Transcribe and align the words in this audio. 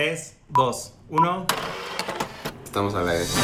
3, 0.00 0.34
2, 0.48 0.94
1. 1.10 1.46
Estamos 2.64 2.94
a 2.94 3.02
la 3.02 3.12
vez. 3.12 3.36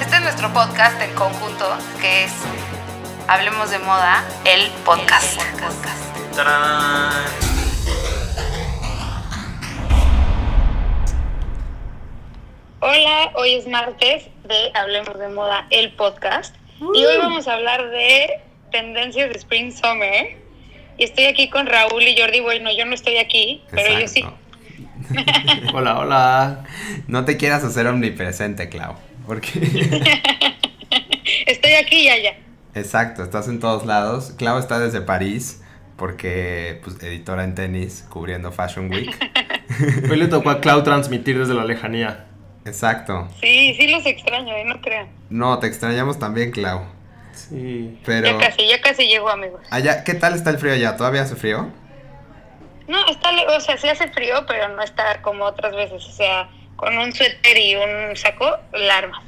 Este 0.00 0.16
es 0.16 0.22
nuestro 0.22 0.50
podcast 0.54 0.98
en 1.02 1.14
conjunto, 1.14 1.66
que 2.00 2.24
es 2.24 2.32
Hablemos 3.26 3.70
de 3.70 3.78
Moda, 3.80 4.24
el 4.46 4.70
podcast. 4.86 5.38
¡Tarán! 6.34 7.12
Hola, 12.80 13.32
hoy 13.34 13.56
es 13.56 13.68
martes 13.68 14.30
de 14.44 14.72
Hablemos 14.72 15.18
de 15.18 15.28
Moda, 15.28 15.66
el 15.68 15.92
podcast. 15.92 16.56
Y 16.94 17.04
hoy 17.04 17.18
vamos 17.18 17.46
a 17.46 17.52
hablar 17.52 17.90
de 17.90 18.40
tendencias 18.70 19.28
de 19.28 19.36
Spring 19.36 19.70
Summer. 19.70 20.47
Y 20.98 21.04
estoy 21.04 21.26
aquí 21.26 21.48
con 21.48 21.66
Raúl 21.66 22.02
y 22.02 22.20
Jordi. 22.20 22.40
Bueno, 22.40 22.70
yo 22.76 22.84
no 22.84 22.94
estoy 22.94 23.18
aquí, 23.18 23.62
pero 23.70 23.98
yo 23.98 24.08
sí. 24.08 24.24
Hola, 25.72 25.98
hola. 25.98 26.64
No 27.06 27.24
te 27.24 27.36
quieras 27.36 27.62
hacer 27.62 27.86
omnipresente, 27.86 28.68
Clau. 28.68 28.96
Porque. 29.26 29.48
Estoy 31.46 31.72
aquí 31.74 32.00
y 32.00 32.08
allá. 32.08 32.36
Exacto, 32.74 33.22
estás 33.22 33.48
en 33.48 33.60
todos 33.60 33.86
lados. 33.86 34.34
Clau 34.36 34.58
está 34.58 34.78
desde 34.78 35.00
París, 35.00 35.62
porque, 35.96 36.80
pues, 36.82 37.02
editora 37.02 37.44
en 37.44 37.54
tenis, 37.54 38.04
cubriendo 38.08 38.50
Fashion 38.50 38.90
Week. 38.90 39.14
Hoy 40.10 40.16
le 40.16 40.26
tocó 40.26 40.50
a 40.50 40.60
Clau 40.60 40.82
transmitir 40.82 41.38
desde 41.38 41.54
la 41.54 41.64
lejanía. 41.64 42.26
Exacto. 42.64 43.28
Sí, 43.40 43.74
sí 43.78 43.88
los 43.88 44.04
extraño, 44.04 44.54
¿eh? 44.54 44.64
no 44.64 44.80
crean. 44.80 45.08
No, 45.30 45.58
te 45.58 45.68
extrañamos 45.68 46.18
también, 46.18 46.50
Clau. 46.50 46.97
Sí. 47.50 47.98
Pero. 48.04 48.26
Ya 48.26 48.38
casi, 48.38 48.68
ya 48.68 48.80
casi 48.80 49.06
llego, 49.06 49.28
amigos. 49.28 49.60
Allá, 49.70 50.04
¿qué 50.04 50.14
tal 50.14 50.34
está 50.34 50.50
el 50.50 50.58
frío 50.58 50.72
allá? 50.72 50.96
¿Todavía 50.96 51.22
hace 51.22 51.36
frío? 51.36 51.68
No, 52.88 53.06
está, 53.08 53.32
le- 53.32 53.46
o 53.46 53.60
sea, 53.60 53.76
sí 53.76 53.88
hace 53.88 54.08
frío, 54.08 54.44
pero 54.46 54.68
no 54.74 54.82
está 54.82 55.20
como 55.22 55.44
otras 55.44 55.74
veces. 55.74 56.04
O 56.04 56.12
sea, 56.12 56.48
con 56.76 56.96
un 56.96 57.12
suéter 57.12 57.58
y 57.58 57.74
un 57.76 58.16
saco, 58.16 58.50
la 58.72 58.98
arma. 58.98 59.22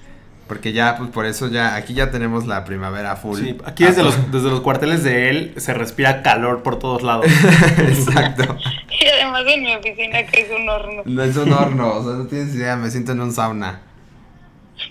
Porque 0.49 0.73
ya, 0.73 0.97
pues 0.97 1.11
por 1.11 1.27
eso 1.27 1.47
ya, 1.47 1.77
aquí 1.77 1.95
ya 1.95 2.11
tenemos 2.11 2.47
la 2.47 2.65
primavera 2.65 3.15
full. 3.15 3.39
Sí, 3.39 3.57
aquí 3.65 3.85
desde 3.85 4.03
los, 4.03 4.33
desde 4.33 4.51
los 4.51 4.61
cuarteles 4.63 5.05
de 5.05 5.31
él 5.31 5.55
se 5.59 5.75
respira 5.75 6.23
calor 6.23 6.65
por 6.65 6.79
todos 6.81 7.03
lados. 7.03 7.27
Exacto. 7.79 8.57
Y 9.03 9.07
además 9.07 9.45
en 9.47 9.63
mi 9.63 9.75
oficina, 9.75 10.27
que 10.27 10.43
es 10.43 10.51
un 10.51 10.69
horno. 10.69 11.03
No 11.07 11.23
es 11.23 11.35
un 11.35 11.51
horno, 11.53 11.95
o 11.95 12.03
sea, 12.05 12.13
no 12.15 12.27
tienes 12.27 12.55
idea, 12.55 12.77
me 12.77 12.91
siento 12.91 13.13
en 13.13 13.21
un 13.23 13.33
sauna. 13.33 13.81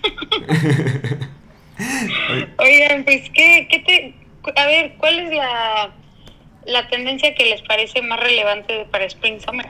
Oigan, 2.58 3.04
pues, 3.04 3.30
¿qué, 3.34 3.68
qué 3.70 3.80
te... 3.80 4.16
A 4.60 4.66
ver, 4.66 4.96
¿cuál 4.98 5.20
es 5.20 5.36
la, 5.36 5.90
la 6.66 6.88
tendencia 6.90 7.34
que 7.36 7.46
les 7.46 7.62
parece 7.62 8.02
más 8.02 8.20
relevante 8.20 8.88
para 8.92 9.06
Spring 9.06 9.40
Summer? 9.40 9.68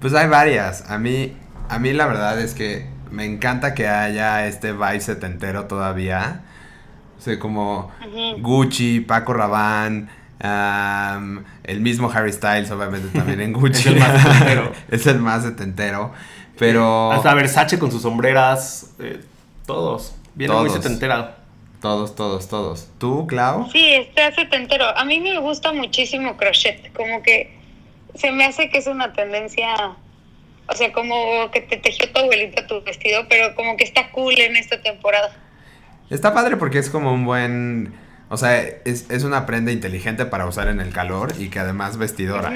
Pues 0.00 0.14
hay 0.14 0.28
varias. 0.28 0.90
A 0.90 0.98
mí, 0.98 1.32
a 1.68 1.78
mí 1.78 1.92
la 1.92 2.06
verdad 2.06 2.40
es 2.40 2.54
que 2.54 2.86
me 3.10 3.24
encanta 3.24 3.74
que 3.74 3.86
haya 3.88 4.46
este 4.46 4.72
vibe 4.72 5.00
setentero 5.00 5.66
todavía. 5.66 6.42
O 7.18 7.20
sea, 7.20 7.38
como. 7.38 7.92
Gucci, 8.38 9.00
Paco 9.00 9.32
Rabanne, 9.32 10.08
am, 10.40 11.44
el 11.62 11.80
mismo 11.80 12.10
Harry 12.10 12.32
Styles, 12.32 12.70
obviamente 12.70 13.16
también 13.16 13.40
en 13.40 13.52
Gucci. 13.52 13.88
Es 13.90 13.94
el 13.94 13.98
más 14.00 14.22
setentero. 14.22 14.72
es 14.90 15.06
el 15.06 15.18
más 15.20 15.42
setentero. 15.44 16.12
Pero 16.58 17.12
Hasta 17.12 17.34
Versace 17.34 17.78
con 17.78 17.90
sus 17.92 18.02
sombreras. 18.02 18.90
eh, 18.98 19.20
todos. 19.66 20.16
Viene 20.34 20.54
muy 20.54 20.68
Todos. 20.68 20.82
setentera. 20.82 21.36
todos, 21.80 22.14
todos, 22.14 22.48
todos. 22.48 22.88
¿Tú, 22.98 23.26
Clau? 23.26 23.68
Sí, 23.70 23.94
está 23.94 24.32
setentero. 24.32 24.86
A 24.96 25.04
mí 25.04 25.20
me 25.20 25.38
gusta 25.38 25.72
muchísimo 25.72 26.36
crochet, 26.36 26.92
como 26.92 27.22
que 27.22 27.58
se 28.14 28.30
me 28.30 28.44
hace 28.44 28.68
que 28.70 28.78
es 28.78 28.86
una 28.86 29.12
tendencia, 29.12 29.96
o 30.68 30.74
sea, 30.74 30.92
como 30.92 31.50
que 31.50 31.60
te 31.60 31.76
tejió 31.76 32.10
tu 32.10 32.20
abuelita 32.20 32.66
tu 32.66 32.82
vestido, 32.82 33.26
pero 33.28 33.54
como 33.54 33.76
que 33.76 33.84
está 33.84 34.10
cool 34.10 34.38
en 34.38 34.56
esta 34.56 34.80
temporada. 34.80 35.34
Está 36.10 36.32
padre 36.34 36.56
porque 36.56 36.78
es 36.78 36.90
como 36.90 37.12
un 37.12 37.24
buen... 37.24 37.94
O 38.28 38.36
sea, 38.36 38.58
es, 38.60 39.10
es 39.10 39.24
una 39.24 39.44
prenda 39.44 39.72
inteligente 39.72 40.24
para 40.24 40.46
usar 40.46 40.68
en 40.68 40.80
el 40.80 40.92
calor 40.92 41.34
y 41.38 41.48
que 41.50 41.58
además 41.58 41.98
vestidora. 41.98 42.52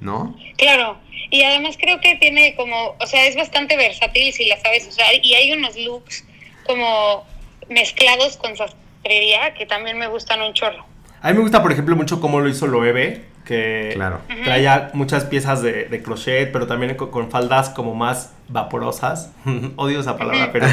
¿no? 0.00 0.36
Claro, 0.58 0.98
y 1.30 1.42
además 1.44 1.76
creo 1.80 2.00
que 2.00 2.16
tiene 2.16 2.54
como, 2.56 2.96
o 2.98 3.06
sea, 3.06 3.26
es 3.26 3.36
bastante 3.36 3.76
versátil 3.76 4.32
si 4.32 4.46
la 4.46 4.58
sabes 4.60 4.86
usar 4.88 5.06
y 5.22 5.34
hay 5.34 5.52
unos 5.52 5.76
looks 5.76 6.24
como 6.66 7.26
mezclados 7.68 8.36
con 8.36 8.56
sastrería 8.56 9.54
que 9.54 9.66
también 9.66 9.98
me 9.98 10.06
gustan 10.08 10.42
un 10.42 10.52
chorro. 10.52 10.84
A 11.20 11.28
mí 11.28 11.34
me 11.34 11.40
gusta, 11.42 11.62
por 11.62 11.70
ejemplo, 11.72 11.94
mucho 11.96 12.20
cómo 12.20 12.40
lo 12.40 12.48
hizo 12.48 12.66
Loewe, 12.66 13.24
que 13.44 13.90
Claro. 13.94 14.20
traía 14.44 14.90
muchas 14.94 15.24
piezas 15.24 15.62
de, 15.62 15.84
de 15.84 16.02
crochet, 16.02 16.50
pero 16.52 16.66
también 16.66 16.94
con, 16.96 17.10
con 17.10 17.30
faldas 17.30 17.68
como 17.70 17.94
más 17.94 18.32
vaporosas. 18.52 19.30
Odio 19.76 20.00
esa 20.00 20.16
palabra, 20.16 20.50
pero, 20.52 20.66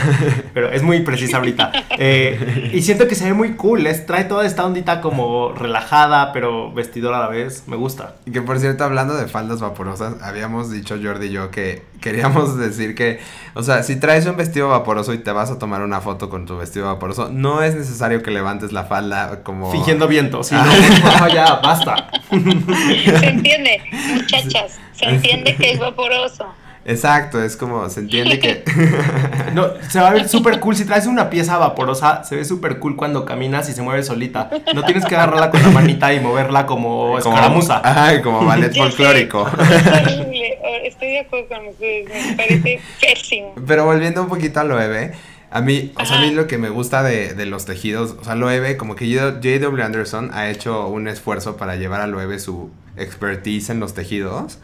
pero 0.53 0.71
es 0.71 0.83
muy 0.83 1.01
precisa 1.01 1.37
ahorita. 1.37 1.71
Eh, 1.97 2.71
y 2.73 2.81
siento 2.81 3.07
que 3.07 3.15
se 3.15 3.25
ve 3.25 3.33
muy 3.33 3.53
cool, 3.53 3.87
es, 3.87 4.05
trae 4.05 4.25
toda 4.25 4.45
esta 4.45 4.65
ondita 4.65 5.01
como 5.01 5.53
relajada, 5.53 6.33
pero 6.33 6.71
vestidora 6.71 7.17
a 7.17 7.21
la 7.21 7.27
vez. 7.27 7.63
Me 7.67 7.75
gusta. 7.75 8.15
Y 8.25 8.31
que 8.31 8.41
por 8.41 8.59
cierto, 8.59 8.83
hablando 8.83 9.15
de 9.15 9.27
faldas 9.27 9.61
vaporosas, 9.61 10.21
habíamos 10.21 10.71
dicho 10.71 10.97
Jordi 11.01 11.27
y 11.27 11.31
yo 11.31 11.51
que 11.51 11.83
queríamos 12.01 12.57
decir 12.57 12.95
que, 12.95 13.19
o 13.53 13.63
sea, 13.63 13.83
si 13.83 13.97
traes 13.97 14.25
un 14.25 14.37
vestido 14.37 14.69
vaporoso 14.69 15.13
y 15.13 15.17
te 15.17 15.31
vas 15.31 15.51
a 15.51 15.59
tomar 15.59 15.81
una 15.81 16.01
foto 16.01 16.29
con 16.29 16.45
tu 16.45 16.57
vestido 16.57 16.85
vaporoso, 16.85 17.29
no 17.29 17.61
es 17.61 17.75
necesario 17.75 18.23
que 18.23 18.31
levantes 18.31 18.71
la 18.71 18.85
falda 18.85 19.43
como... 19.43 19.71
Fingiendo 19.71 20.07
viento, 20.07 20.43
sí. 20.43 20.55
no, 20.55 20.63
no, 21.19 21.27
ya, 21.27 21.55
basta. 21.55 22.09
Se 22.29 23.27
entiende, 23.27 23.81
muchachas, 24.13 24.79
se 24.93 25.05
entiende 25.09 25.55
que 25.55 25.71
es 25.71 25.79
vaporoso. 25.79 26.45
Exacto, 26.85 27.43
es 27.43 27.55
como, 27.55 27.87
se 27.89 27.99
entiende 27.99 28.39
que... 28.39 28.63
No, 29.53 29.67
se 29.89 29.99
va 29.99 30.09
a 30.09 30.13
ver 30.13 30.29
súper 30.29 30.59
cool. 30.59 30.75
Si 30.75 30.85
traes 30.85 31.07
una 31.07 31.29
pieza 31.29 31.57
vaporosa, 31.57 32.23
se 32.23 32.35
ve 32.35 32.45
súper 32.45 32.79
cool 32.79 32.95
cuando 32.95 33.25
caminas 33.25 33.67
y 33.69 33.73
se 33.73 33.81
mueve 33.81 34.03
solita. 34.03 34.49
No 34.73 34.85
tienes 34.85 35.05
que 35.05 35.15
agarrarla 35.15 35.49
con 35.49 35.61
la 35.61 35.69
manita 35.69 36.13
y 36.13 36.19
moverla 36.19 36.65
como 36.65 37.17
escaramuza. 37.17 37.81
Ajá, 37.83 38.21
como 38.21 38.45
ballet 38.45 38.75
folclórico. 38.75 39.47
Es 39.47 39.87
horrible, 39.87 40.59
estoy 40.83 41.09
de 41.09 41.19
acuerdo 41.19 41.47
con 41.47 41.67
ustedes, 41.67 42.09
me 42.09 42.35
parece 42.35 42.81
pésimo. 43.01 43.55
Pero 43.65 43.85
volviendo 43.85 44.21
un 44.21 44.29
poquito 44.29 44.59
a 44.59 44.63
Loewe, 44.63 45.13
a 45.51 45.61
mí, 45.61 45.91
o 45.99 46.05
sea, 46.05 46.19
a 46.19 46.21
mí 46.21 46.31
lo 46.31 46.47
que 46.47 46.57
me 46.57 46.69
gusta 46.69 47.01
de, 47.01 47.33
de 47.33 47.45
los 47.47 47.65
tejidos, 47.65 48.15
o 48.19 48.23
sea, 48.23 48.35
Loewe, 48.35 48.77
como 48.77 48.95
que 48.95 49.11
J.W. 49.11 49.83
Anderson 49.83 50.29
ha 50.33 50.49
hecho 50.49 50.87
un 50.87 51.07
esfuerzo 51.07 51.57
para 51.57 51.75
llevar 51.75 52.01
a 52.01 52.07
Loewe 52.07 52.39
su 52.39 52.69
expertise 52.97 53.71
en 53.71 53.79
los 53.79 53.93
tejidos. 53.93 54.59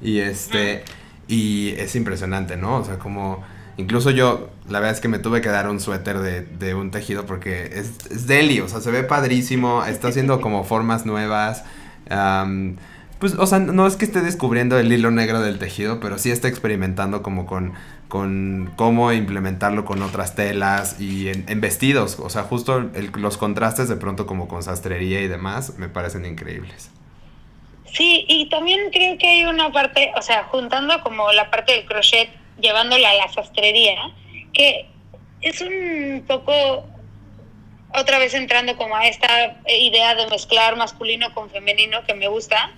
Y 0.00 0.20
este, 0.20 0.82
y 1.30 1.70
es 1.78 1.94
impresionante, 1.96 2.56
¿no? 2.56 2.76
O 2.78 2.84
sea, 2.84 2.98
como, 2.98 3.42
incluso 3.76 4.10
yo, 4.10 4.50
la 4.68 4.80
verdad 4.80 4.94
es 4.96 5.00
que 5.00 5.08
me 5.08 5.18
tuve 5.18 5.40
que 5.40 5.48
dar 5.48 5.68
un 5.68 5.80
suéter 5.80 6.18
de, 6.20 6.42
de 6.42 6.74
un 6.74 6.90
tejido 6.90 7.26
porque 7.26 7.64
es, 7.74 7.92
es 8.10 8.26
deli, 8.26 8.60
o 8.60 8.68
sea, 8.68 8.80
se 8.80 8.90
ve 8.90 9.02
padrísimo, 9.04 9.84
está 9.84 10.08
haciendo 10.10 10.40
como 10.40 10.64
formas 10.64 11.06
nuevas. 11.06 11.64
am, 12.10 12.76
pues, 13.18 13.34
o 13.38 13.46
sea, 13.46 13.58
no 13.58 13.86
es 13.86 13.96
que 13.96 14.06
esté 14.06 14.22
descubriendo 14.22 14.78
el 14.78 14.90
hilo 14.92 15.10
negro 15.10 15.40
del 15.42 15.58
tejido, 15.58 16.00
pero 16.00 16.18
sí 16.18 16.30
está 16.30 16.48
experimentando 16.48 17.22
como 17.22 17.44
con, 17.46 17.74
con 18.08 18.72
cómo 18.76 19.12
implementarlo 19.12 19.84
con 19.84 20.02
otras 20.02 20.34
telas 20.34 20.98
y 21.00 21.28
en, 21.28 21.44
en 21.48 21.60
vestidos. 21.60 22.18
O 22.18 22.30
sea, 22.30 22.44
justo 22.44 22.78
el- 22.78 23.10
los 23.16 23.36
contrastes 23.36 23.88
de 23.88 23.96
pronto 23.96 24.26
como 24.26 24.48
con 24.48 24.62
sastrería 24.62 25.20
y 25.20 25.28
demás 25.28 25.74
me 25.78 25.88
parecen 25.90 26.24
increíbles. 26.24 26.90
Sí, 27.92 28.24
y 28.28 28.48
también 28.48 28.90
creo 28.90 29.18
que 29.18 29.26
hay 29.26 29.44
una 29.44 29.72
parte, 29.72 30.12
o 30.16 30.22
sea, 30.22 30.44
juntando 30.44 31.00
como 31.02 31.30
la 31.32 31.50
parte 31.50 31.72
del 31.72 31.86
crochet, 31.86 32.30
llevándola 32.60 33.10
a 33.10 33.14
la 33.14 33.28
sastrería, 33.28 33.96
que 34.52 34.86
es 35.40 35.60
un 35.60 36.24
poco, 36.26 36.84
otra 37.94 38.18
vez 38.18 38.34
entrando 38.34 38.76
como 38.76 38.94
a 38.96 39.06
esta 39.08 39.58
idea 39.68 40.14
de 40.14 40.26
mezclar 40.28 40.76
masculino 40.76 41.34
con 41.34 41.50
femenino 41.50 42.04
que 42.06 42.14
me 42.14 42.28
gusta, 42.28 42.70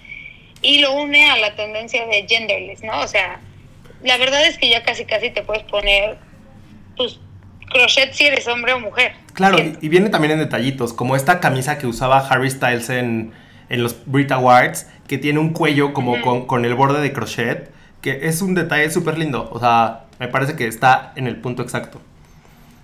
y 0.63 0.81
lo 0.81 0.93
une 0.93 1.29
a 1.29 1.37
la 1.37 1.55
tendencia 1.57 2.07
de 2.07 2.25
genderless, 2.27 2.83
¿no? 2.83 3.01
O 3.01 3.09
sea, 3.09 3.41
la 4.03 4.17
verdad 4.17 4.47
es 4.47 4.59
que 4.59 4.69
ya 4.69 4.83
casi 4.83 5.05
casi 5.05 5.31
te 5.31 5.43
puedes 5.43 5.65
poner 5.65 6.17
tus 6.97 7.21
crochet 7.71 8.13
si 8.13 8.27
eres 8.27 8.47
hombre 8.47 8.73
o 8.73 8.81
mujer. 8.81 9.13
Claro, 9.35 9.59
y 9.59 9.89
viene 9.89 10.09
también 10.11 10.33
en 10.33 10.39
detallitos, 10.39 10.93
como 10.93 11.17
esta 11.17 11.41
camisa 11.41 11.79
que 11.79 11.87
usaba 11.87 12.19
Harry 12.19 12.51
Styles 12.51 12.91
en, 12.91 13.33
en 13.69 13.83
los 13.83 13.97
Brit 14.07 14.31
Awards, 14.31 14.87
que 15.13 15.19
tiene 15.19 15.41
un 15.41 15.53
cuello 15.53 15.93
como 15.93 16.23
con, 16.23 16.47
con 16.47 16.65
el 16.65 16.75
borde 16.75 17.03
de 17.03 17.13
crochet, 17.13 17.71
que 18.01 18.29
es 18.29 18.41
un 18.41 18.55
detalle 18.55 18.91
súper 18.91 19.19
lindo. 19.19 19.47
O 19.53 19.61
sea, 19.61 20.07
me 20.19 20.27
parece 20.27 20.57
que 20.57 20.67
está 20.67 21.13
en 21.17 21.27
el 21.27 21.39
punto 21.39 21.63
exacto. 21.63 22.01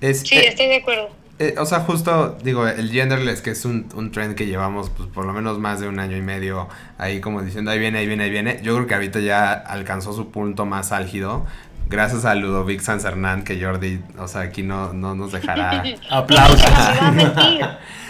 Es, 0.01 0.29
Sí, 0.29 0.37
eh, 0.37 0.49
estoy 0.49 0.67
de 0.69 0.77
acuerdo. 0.77 1.17
eh, 1.39 1.55
o 1.59 1.65
sea, 1.67 1.81
justo, 1.81 2.37
digo, 2.43 2.67
el 2.67 2.91
genderless, 2.91 3.41
que 3.43 3.51
es 3.51 3.65
un, 3.65 3.89
un 3.95 4.11
trend 4.13 4.35
que 4.35 4.47
llevamos 4.47 4.91
pues, 4.91 5.09
por 5.09 5.25
lo 5.25 5.33
menos 5.33 5.59
más 5.59 5.81
de 5.81 5.89
un 5.89 6.01
año 6.01 6.17
y 6.17 6.23
medio 6.23 6.69
ahí 6.99 7.21
como 7.21 7.43
diciendo, 7.43 7.71
ahí 7.71 7.79
viene, 7.79 7.99
ahí 8.01 8.07
viene, 8.09 8.25
ahí 8.25 8.31
viene. 8.31 8.61
Yo 8.63 8.75
creo 8.75 8.87
que 8.89 8.95
ahorita 8.95 9.21
ya 9.21 9.53
alcanzó 9.53 10.13
su 10.13 10.31
punto 10.31 10.67
más 10.67 10.93
álgido. 10.93 11.47
Gracias 11.89 12.25
a 12.25 12.35
Ludovic 12.35 12.81
Sanzernán 12.81 13.45
que 13.45 13.63
Jordi, 13.63 14.01
o 14.19 14.29
sea, 14.29 14.43
aquí 14.43 14.63
no, 14.63 14.93
no 14.93 15.15
nos 15.15 15.33
dejará. 15.33 15.83
Aplausos. 16.11 16.61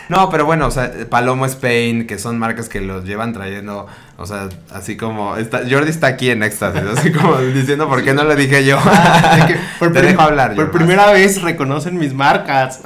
No, 0.08 0.30
pero 0.30 0.46
bueno, 0.46 0.66
o 0.66 0.70
sea, 0.70 0.90
Palomo 1.10 1.44
Spain, 1.44 2.06
que 2.06 2.18
son 2.18 2.38
marcas 2.38 2.70
que 2.70 2.80
los 2.80 3.04
llevan 3.04 3.34
trayendo, 3.34 3.86
o 4.16 4.24
sea, 4.24 4.48
así 4.72 4.96
como, 4.96 5.36
está, 5.36 5.60
Jordi 5.68 5.90
está 5.90 6.06
aquí 6.06 6.30
en 6.30 6.42
éxtasis, 6.42 6.80
así 6.80 7.12
como 7.12 7.36
diciendo, 7.38 7.88
¿por 7.88 8.02
qué 8.02 8.14
no 8.14 8.24
le 8.24 8.34
dije 8.34 8.64
yo? 8.64 8.78
Ah, 8.82 9.46
por 9.78 9.92
Te 9.92 10.00
dejo 10.00 10.22
hablar. 10.22 10.54
Por 10.54 10.70
primera 10.70 11.12
vez 11.12 11.42
reconocen 11.42 11.98
mis 11.98 12.14
marcas. 12.14 12.80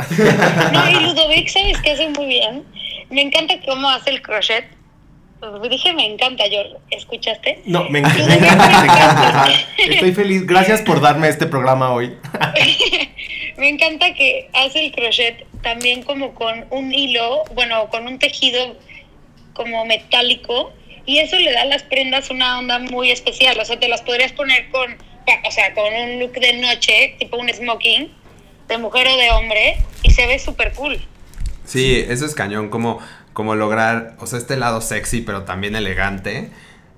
No, 0.73 0.89
y 0.91 0.95
Ludovic, 0.95 1.49
¿sabes 1.49 1.81
qué 1.81 1.93
hace 1.93 2.09
muy 2.09 2.27
bien? 2.27 2.65
Me 3.09 3.23
encanta 3.23 3.55
cómo 3.67 3.89
hace 3.89 4.11
el 4.11 4.21
crochet. 4.21 4.82
Dije, 5.69 5.93
me 5.93 6.07
encanta, 6.07 6.47
yo. 6.47 6.61
¿Escuchaste? 6.91 7.63
No, 7.65 7.89
me 7.89 7.99
encanta. 7.99 8.27
me 8.27 8.35
encanta, 8.35 9.47
Estoy 9.79 10.13
feliz. 10.13 10.47
Gracias 10.47 10.83
por 10.83 11.01
darme 11.01 11.29
este 11.29 11.47
programa 11.47 11.93
hoy. 11.93 12.17
Me 13.57 13.69
encanta 13.69 14.15
que 14.15 14.49
hace 14.55 14.87
el 14.87 14.93
crochet 14.93 15.47
también 15.63 16.03
como 16.03 16.35
con 16.35 16.65
un 16.71 16.93
hilo, 16.93 17.45
bueno, 17.55 17.89
con 17.91 18.07
un 18.07 18.19
tejido 18.19 18.77
como 19.53 19.85
metálico 19.85 20.73
y 21.05 21.19
eso 21.19 21.39
le 21.39 21.53
da 21.53 21.63
a 21.63 21.67
las 21.67 21.83
prendas 21.83 22.31
una 22.31 22.59
onda 22.59 22.79
muy 22.79 23.11
especial. 23.11 23.59
O 23.61 23.65
sea, 23.65 23.79
te 23.79 23.89
las 23.89 24.03
podrías 24.03 24.33
poner 24.33 24.69
con, 24.71 24.93
o 24.93 25.51
sea, 25.51 25.75
con 25.75 25.93
un 25.93 26.19
look 26.19 26.33
de 26.33 26.55
noche, 26.55 27.15
tipo 27.19 27.37
un 27.37 27.49
smoking, 27.51 28.11
de 28.69 28.79
mujer 28.79 29.07
o 29.09 29.17
de 29.17 29.31
hombre 29.31 29.77
y 30.03 30.11
se 30.11 30.27
ve 30.27 30.39
súper 30.39 30.73
cool. 30.73 31.01
Sí, 31.65 32.05
eso 32.09 32.27
es 32.27 32.35
cañón, 32.35 32.69
como, 32.69 33.01
como 33.33 33.55
lograr, 33.55 34.15
o 34.19 34.27
sea, 34.27 34.39
este 34.39 34.57
lado 34.57 34.81
sexy, 34.81 35.21
pero 35.23 35.43
también 35.43 35.75
elegante. 35.77 36.51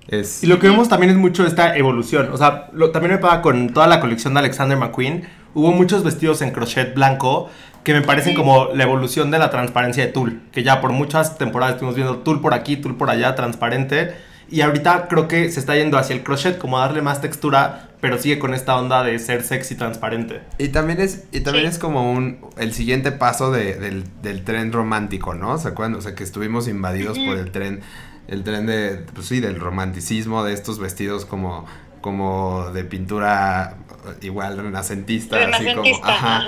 Es... 0.07 0.43
Y 0.43 0.47
lo 0.47 0.59
que 0.59 0.67
vemos 0.69 0.89
también 0.89 1.11
es 1.11 1.17
mucho 1.17 1.45
esta 1.45 1.75
evolución. 1.75 2.29
O 2.31 2.37
sea, 2.37 2.67
lo- 2.73 2.91
también 2.91 3.13
me 3.13 3.17
pasa 3.19 3.41
con 3.41 3.69
toda 3.73 3.87
la 3.87 3.99
colección 3.99 4.33
de 4.33 4.41
Alexander 4.41 4.77
McQueen. 4.77 5.27
Hubo 5.53 5.71
muchos 5.71 6.03
vestidos 6.03 6.41
en 6.41 6.51
crochet 6.51 6.93
blanco 6.93 7.49
que 7.83 7.93
me 7.93 8.01
parecen 8.01 8.35
como 8.35 8.69
la 8.73 8.83
evolución 8.83 9.31
de 9.31 9.39
la 9.39 9.49
transparencia 9.49 10.05
de 10.05 10.11
tul. 10.11 10.41
Que 10.51 10.63
ya 10.63 10.81
por 10.81 10.91
muchas 10.91 11.37
temporadas 11.37 11.75
estuvimos 11.75 11.95
viendo 11.95 12.17
tul 12.17 12.41
por 12.41 12.53
aquí, 12.53 12.77
tul 12.77 12.97
por 12.97 13.09
allá, 13.09 13.35
transparente. 13.35 14.13
Y 14.49 14.61
ahorita 14.61 15.07
creo 15.07 15.27
que 15.27 15.49
se 15.49 15.59
está 15.59 15.75
yendo 15.75 15.97
hacia 15.97 16.15
el 16.15 16.23
crochet, 16.23 16.57
como 16.59 16.77
darle 16.77 17.01
más 17.01 17.19
textura, 17.21 17.89
pero 18.05 18.19
sigue 18.21 18.37
con 18.37 18.53
esta 18.53 18.75
onda 18.77 19.03
de 19.03 19.17
ser 19.17 19.41
sexy 19.41 19.73
transparente. 19.73 20.41
Y 20.59 20.67
también 20.67 21.01
es, 21.01 21.23
y 21.31 21.39
también 21.39 21.65
Sí. 21.65 21.71
es 21.71 21.79
como 21.79 22.11
un 22.11 22.37
el 22.55 22.71
siguiente 22.71 23.11
paso 23.11 23.49
de- 23.51 23.73
del, 23.79 24.03
del 24.21 24.43
tren 24.43 24.71
romántico, 24.71 25.33
¿no? 25.33 25.57
¿Se 25.57 25.69
acuerdan? 25.69 25.95
O 25.95 26.01
sea, 26.01 26.13
que 26.13 26.23
estuvimos 26.23 26.67
invadidos 26.67 27.17
por 27.17 27.35
el 27.35 27.49
tren, 27.51 27.81
el 28.27 28.43
tren 28.43 28.67
de, 28.67 29.03
pues 29.15 29.25
sí, 29.25 29.39
del 29.39 29.59
romanticismo, 29.59 30.43
de 30.43 30.53
estos 30.53 30.77
vestidos 30.77 31.25
como, 31.25 31.65
como 32.01 32.69
de 32.73 32.83
pintura 32.83 33.77
igual 34.21 34.57
renacentista, 34.59 35.37
así 35.51 35.65
como, 35.73 35.89
ajá. 36.03 36.43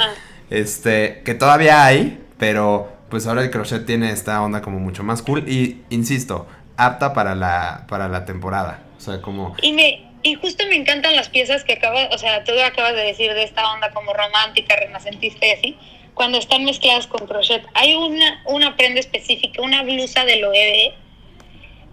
Este, 0.51 1.23
que 1.25 1.33
todavía 1.33 1.83
hay, 1.85 2.23
pero 2.37 2.91
pues 3.09 3.25
ahora 3.25 3.41
el 3.41 3.49
crochet 3.49 3.83
tiene 3.87 4.11
esta 4.11 4.43
onda 4.43 4.61
como 4.61 4.79
mucho 4.79 5.03
más 5.03 5.23
cool 5.23 5.49
y, 5.49 5.81
insisto, 5.89 6.45
apta 6.77 7.13
para 7.13 7.33
la, 7.33 7.85
para 7.89 8.07
la 8.09 8.25
temporada. 8.25 8.83
O 8.95 8.99
sea, 9.01 9.21
como... 9.21 9.55
Y 9.61 9.73
me 9.73 10.06
y 10.27 10.35
justo 10.35 10.65
me 10.67 10.75
encantan 10.75 11.15
las 11.15 11.29
piezas 11.29 11.63
que 11.63 11.73
acabas, 11.73 12.09
o 12.13 12.17
sea, 12.17 12.43
tú 12.43 12.51
acabas 12.59 12.95
de 12.95 13.03
decir 13.03 13.33
de 13.33 13.43
esta 13.43 13.71
onda 13.73 13.91
como 13.91 14.13
romántica, 14.13 14.75
renacentista 14.75 15.45
y 15.47 15.51
así, 15.51 15.77
cuando 16.13 16.37
están 16.37 16.65
mezcladas 16.65 17.07
con 17.07 17.27
crochet. 17.27 17.63
Hay 17.73 17.95
una, 17.95 18.41
una 18.45 18.75
prenda 18.75 18.99
específica, 18.99 19.61
una 19.61 19.83
blusa 19.83 20.25
de 20.25 20.37
Loewe, 20.37 20.93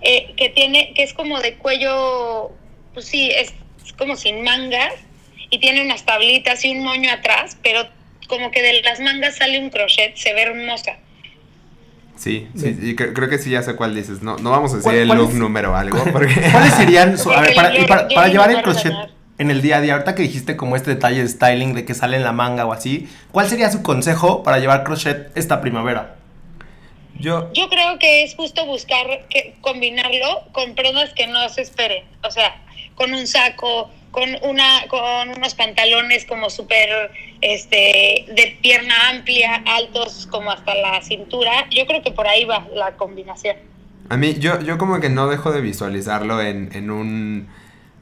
eh, 0.01 0.35
que 0.37 0.49
tiene, 0.49 0.93
que 0.95 1.05
es 1.05 1.15
como 1.15 1.41
de 1.41 1.55
cuello, 1.55 2.51
pues 2.93 3.07
sí, 3.07 3.31
es, 3.31 3.55
es 3.85 3.93
como 3.93 4.17
sin 4.17 4.43
mangas, 4.43 4.95
y 5.51 5.59
tiene 5.59 5.83
unas 5.83 6.05
tablitas 6.05 6.65
y 6.65 6.71
un 6.71 6.83
moño 6.83 7.11
atrás, 7.13 7.57
pero 7.63 7.89
como 8.27 8.51
que 8.51 8.63
de 8.63 8.83
las 8.83 8.99
mangas 8.99 9.37
sale 9.37 9.61
un 9.61 9.71
crochet, 9.71 10.17
se 10.17 10.33
ve 10.33 10.43
hermosa. 10.43 10.99
Sí, 12.17 12.49
sí, 12.57 12.69
y 12.81 12.95
cre- 12.95 13.13
creo 13.13 13.29
que 13.29 13.39
sí 13.39 13.51
ya 13.51 13.63
sé 13.63 13.75
cuál 13.75 13.95
dices. 13.95 14.23
No, 14.23 14.37
no 14.39 14.51
vamos 14.51 14.73
a 14.73 14.77
decir 14.77 14.85
¿Cuál- 14.93 14.97
el 14.97 15.09
look 15.09 15.31
es? 15.31 15.35
número 15.37 15.73
o 15.73 15.75
algo, 15.75 15.99
porque... 16.13 16.33
¿Cuáles 16.53 16.73
serían, 16.75 17.19
su- 17.19 17.31
a 17.33 17.41
ver, 17.41 17.55
Porque 17.55 17.87
para, 17.89 18.29
y 18.29 18.31
llevar 18.33 18.51
el 18.51 18.63
crochet 18.63 18.93
en 19.39 19.51
el 19.51 19.63
día 19.63 19.79
a 19.79 19.81
día, 19.81 19.95
ahorita 19.95 20.15
que 20.15 20.23
dijiste 20.23 20.57
como 20.57 20.77
este 20.77 20.91
detalle 20.91 21.21
de 21.23 21.29
styling 21.29 21.75
de 21.75 21.85
que 21.85 21.93
sale 21.95 22.17
en 22.17 22.23
la 22.23 22.33
manga 22.33 22.67
o 22.67 22.73
así, 22.73 23.09
¿cuál 23.33 23.49
sería 23.49 23.71
su 23.73 23.83
consejo 23.83 24.45
para 24.45 24.59
llevar 24.61 24.85
crochet 24.85 25.33
esta 25.37 25.61
primavera? 25.61 26.15
Yo, 27.19 27.53
Yo 27.53 27.69
creo 27.69 27.99
que 27.99 28.23
es 28.25 28.35
justo 28.35 28.65
buscar 28.67 29.07
que 29.29 29.55
combinarlo 29.61 30.43
con 30.53 30.75
prendas 30.75 31.13
que 31.15 31.27
no 31.27 31.49
se 31.49 31.63
esperen. 31.63 32.05
O 32.25 32.31
sea, 32.31 32.61
con 32.97 33.13
un 33.15 33.27
saco, 33.27 33.91
con 34.15 34.31
una, 34.49 34.87
con 34.89 35.29
unos 35.37 35.55
pantalones 35.55 36.25
como 36.25 36.49
súper 36.49 37.11
este 37.41 38.25
de 38.29 38.57
pierna 38.63 38.95
amplia, 39.11 39.63
altos 39.67 40.27
como 40.31 40.51
hasta 40.53 40.75
la 40.77 41.03
cintura. 41.03 41.69
Yo 41.71 41.85
creo 41.87 42.01
que 42.03 42.13
por 42.13 42.27
ahí 42.29 42.45
va 42.45 42.67
la 42.75 42.93
combinación. 42.97 43.57
a 44.09 44.17
mí, 44.17 44.35
yo, 44.39 44.61
yo 44.61 44.79
como 44.79 45.01
que 45.01 45.09
no 45.11 45.27
dejo 45.29 45.51
de 45.53 45.61
visualizarlo 45.61 46.41
en, 46.41 46.71
en 46.75 46.91
un... 46.91 47.49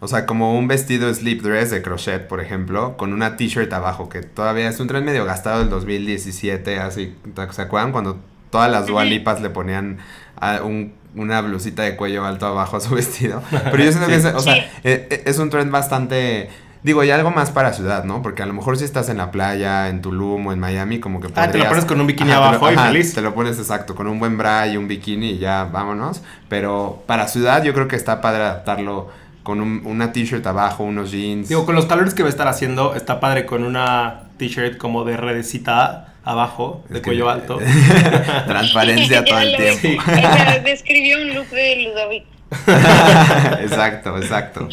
O 0.00 0.08
sea, 0.08 0.26
como 0.26 0.58
un 0.58 0.66
vestido 0.66 1.12
slip 1.14 1.42
dress 1.42 1.70
de 1.70 1.80
crochet, 1.80 2.26
por 2.26 2.40
ejemplo, 2.40 2.96
con 2.96 3.12
una 3.12 3.36
t-shirt 3.36 3.72
abajo, 3.72 4.08
que 4.08 4.20
todavía 4.22 4.68
es 4.68 4.80
un 4.80 4.88
tren 4.88 5.04
medio 5.04 5.24
gastado 5.24 5.60
del 5.60 5.70
2017, 5.70 6.78
así, 6.80 7.14
¿se 7.52 7.62
acuerdan? 7.62 7.92
Cuando 7.92 8.18
todas 8.50 8.68
las 8.70 8.86
dualipas 8.88 9.40
le 9.40 9.48
ponían 9.50 9.98
a 10.40 10.62
un- 10.62 10.92
una 11.14 11.40
blusita 11.40 11.82
de 11.82 11.96
cuello 11.96 12.24
alto 12.24 12.46
abajo 12.46 12.76
a 12.76 12.80
su 12.80 12.94
vestido. 12.94 13.42
Pero 13.50 13.78
yo 13.84 13.90
siento 13.92 14.08
que 14.08 14.16
es, 14.16 14.24
o 14.24 14.40
sea, 14.40 14.54
Sí. 14.54 14.60
eh, 14.84 15.08
eh, 15.10 15.22
es 15.26 15.38
un 15.38 15.50
tren 15.50 15.70
bastante... 15.70 16.50
Digo, 16.84 17.04
y 17.04 17.12
algo 17.12 17.30
más 17.30 17.50
para 17.52 17.72
ciudad, 17.72 18.02
¿no? 18.02 18.22
Porque 18.22 18.42
a 18.42 18.46
lo 18.46 18.54
mejor 18.54 18.76
si 18.76 18.82
estás 18.84 19.08
en 19.08 19.16
la 19.18 19.30
playa, 19.30 19.88
en 19.88 20.02
Tulum 20.02 20.48
o 20.48 20.52
en 20.52 20.58
Miami, 20.58 20.98
como 20.98 21.20
que 21.20 21.28
Ah, 21.28 21.30
te 21.32 21.40
lo 21.42 21.46
podrías- 21.52 21.68
pones 21.68 21.84
con 21.84 22.00
un 22.00 22.08
bikini 22.08 22.30
lo- 22.30 22.36
abajo 22.38 22.72
y 22.72 22.76
feliz. 22.76 23.14
Te 23.14 23.20
lo 23.22 23.34
pones 23.34 23.56
exacto, 23.58 23.94
con 23.94 24.08
un 24.08 24.18
buen 24.18 24.36
bra 24.36 24.66
y 24.66 24.76
un 24.76 24.88
bikini 24.88 25.30
y 25.30 25.38
ya 25.38 25.68
vámonos. 25.72 26.22
Pero 26.48 27.04
para 27.06 27.28
ciudad 27.28 27.62
yo 27.62 27.72
creo 27.72 27.86
que 27.86 27.94
está 27.94 28.20
padre 28.20 28.42
adaptarlo 28.42 29.10
con 29.44 29.60
un- 29.60 29.82
una 29.84 30.10
t-shirt 30.12 30.44
abajo, 30.44 30.82
unos 30.82 31.12
jeans. 31.12 31.48
Digo, 31.48 31.64
con 31.66 31.76
los 31.76 31.86
calores 31.86 32.14
que 32.14 32.24
va 32.24 32.28
a 32.28 32.30
estar 32.30 32.48
haciendo, 32.48 32.96
está 32.96 33.20
padre 33.20 33.46
con 33.46 33.62
una 33.62 34.22
t-shirt 34.38 34.76
como 34.76 35.04
de 35.04 35.16
redecita 35.16 36.11
abajo, 36.24 36.82
de 36.88 36.96
Es 36.96 37.00
que- 37.02 37.08
cuello 37.10 37.28
alto. 37.30 37.58
Transparencia 38.46 39.24
todo 39.24 39.38
el 39.40 39.56
tiempo. 39.56 40.02
o 40.10 40.14
sea, 40.14 40.58
describió 40.64 41.18
un 41.22 41.34
look 41.34 41.48
de 41.48 41.76
Ludovic. 41.84 42.24
exacto, 43.60 44.16
exacto. 44.18 44.68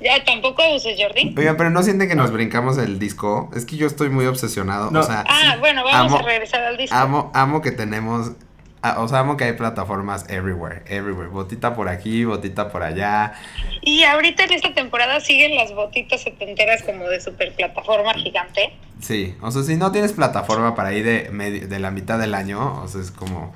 ya 0.00 0.24
tampoco 0.24 0.62
abuses, 0.62 0.96
Jordi. 0.98 1.34
Oigan, 1.36 1.56
pero 1.56 1.70
no 1.70 1.82
sienten 1.82 2.08
que 2.08 2.14
nos 2.14 2.30
brincamos 2.32 2.78
el 2.78 2.98
disco. 2.98 3.50
Es 3.54 3.66
que 3.66 3.76
yo 3.76 3.86
estoy 3.86 4.08
muy 4.08 4.26
obsesionado. 4.26 4.90
No. 4.90 5.00
O 5.00 5.02
sea, 5.02 5.24
Ah, 5.28 5.56
bueno, 5.60 5.84
vamos 5.84 6.12
Amo- 6.12 6.18
a 6.20 6.22
regresar 6.28 6.62
al 6.62 6.76
disco. 6.76 6.96
amo, 6.96 7.30
amo 7.34 7.60
que 7.60 7.72
tenemos. 7.72 8.32
Ah, 8.82 9.00
O 9.00 9.08
sea, 9.08 9.20
amo 9.20 9.36
que 9.36 9.44
hay 9.44 9.52
plataformas 9.54 10.24
everywhere, 10.28 10.82
everywhere. 10.86 11.28
Botita 11.28 11.74
por 11.74 11.88
aquí, 11.88 12.24
botita 12.24 12.70
por 12.70 12.82
allá. 12.82 13.32
Y 13.82 14.02
ahorita 14.04 14.44
en 14.44 14.52
esta 14.52 14.72
temporada 14.74 15.20
siguen 15.20 15.54
las 15.56 15.74
botitas 15.74 16.22
setenteras 16.22 16.82
como 16.82 17.06
de 17.08 17.20
super 17.20 17.54
plataforma 17.54 18.14
gigante. 18.14 18.72
Sí, 19.00 19.34
o 19.40 19.50
sea, 19.50 19.62
si 19.62 19.76
no 19.76 19.92
tienes 19.92 20.12
plataforma 20.12 20.74
para 20.74 20.92
ir 20.92 21.04
de, 21.04 21.66
de 21.66 21.78
la 21.78 21.90
mitad 21.90 22.18
del 22.18 22.34
año, 22.34 22.82
o 22.82 22.88
sea, 22.88 23.00
es 23.00 23.10
como, 23.10 23.52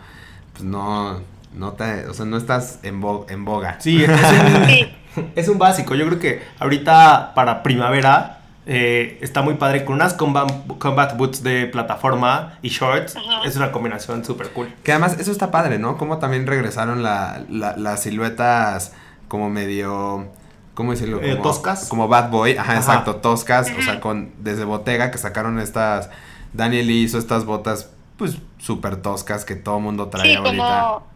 pues 0.52 0.64
no, 0.64 1.20
no 1.52 1.72
te, 1.72 2.06
o 2.06 2.14
sea, 2.14 2.24
no 2.24 2.36
estás 2.38 2.78
en, 2.82 3.00
bo- 3.02 3.26
en 3.28 3.44
boga. 3.44 3.76
Sí, 3.80 4.02
es 4.02 4.08
un, 4.10 4.66
Sí. 4.68 4.94
es 5.36 5.48
un 5.48 5.58
básico. 5.58 5.94
Yo 5.94 6.06
creo 6.06 6.18
que 6.18 6.42
ahorita 6.58 7.32
para 7.34 7.62
primavera 7.62 8.38
eh, 8.66 9.18
está 9.20 9.42
muy 9.42 9.54
padre 9.54 9.84
con 9.84 9.96
unas 9.96 10.14
combat, 10.14 10.50
combat 10.78 11.16
boots 11.16 11.42
de 11.42 11.66
plataforma 11.66 12.58
y 12.62 12.68
shorts. 12.70 13.16
Ajá. 13.16 13.42
Es 13.46 13.56
una 13.56 13.72
combinación 13.72 14.24
súper 14.24 14.50
cool. 14.50 14.72
Que 14.82 14.92
además, 14.92 15.18
eso 15.18 15.30
está 15.32 15.50
padre, 15.50 15.78
¿no? 15.78 15.98
Como 15.98 16.18
también 16.18 16.46
regresaron 16.46 17.02
la, 17.02 17.42
la- 17.50 17.76
las 17.76 18.02
siluetas 18.02 18.92
como 19.28 19.50
medio, 19.50 20.28
¿cómo 20.74 20.92
decirlo? 20.92 21.20
Eh, 21.22 21.32
Como, 21.32 21.42
toscas. 21.42 21.88
Como 21.88 22.08
Bad 22.08 22.30
Boy, 22.30 22.52
ajá, 22.56 22.72
Ajá. 22.72 22.76
exacto, 22.80 23.16
toscas, 23.16 23.70
o 23.78 23.82
sea, 23.82 24.00
con, 24.00 24.32
desde 24.38 24.64
Bottega 24.64 25.10
que 25.10 25.18
sacaron 25.18 25.58
estas, 25.58 26.08
Daniel 26.52 26.90
hizo 26.90 27.18
estas 27.18 27.44
botas, 27.44 27.90
pues, 28.16 28.38
súper 28.58 28.96
toscas 28.96 29.44
que 29.44 29.56
todo 29.56 29.80
mundo 29.80 30.08
trae 30.08 30.30
Sí, 30.30 30.34
ahorita. 30.36 30.52
como. 30.82 31.06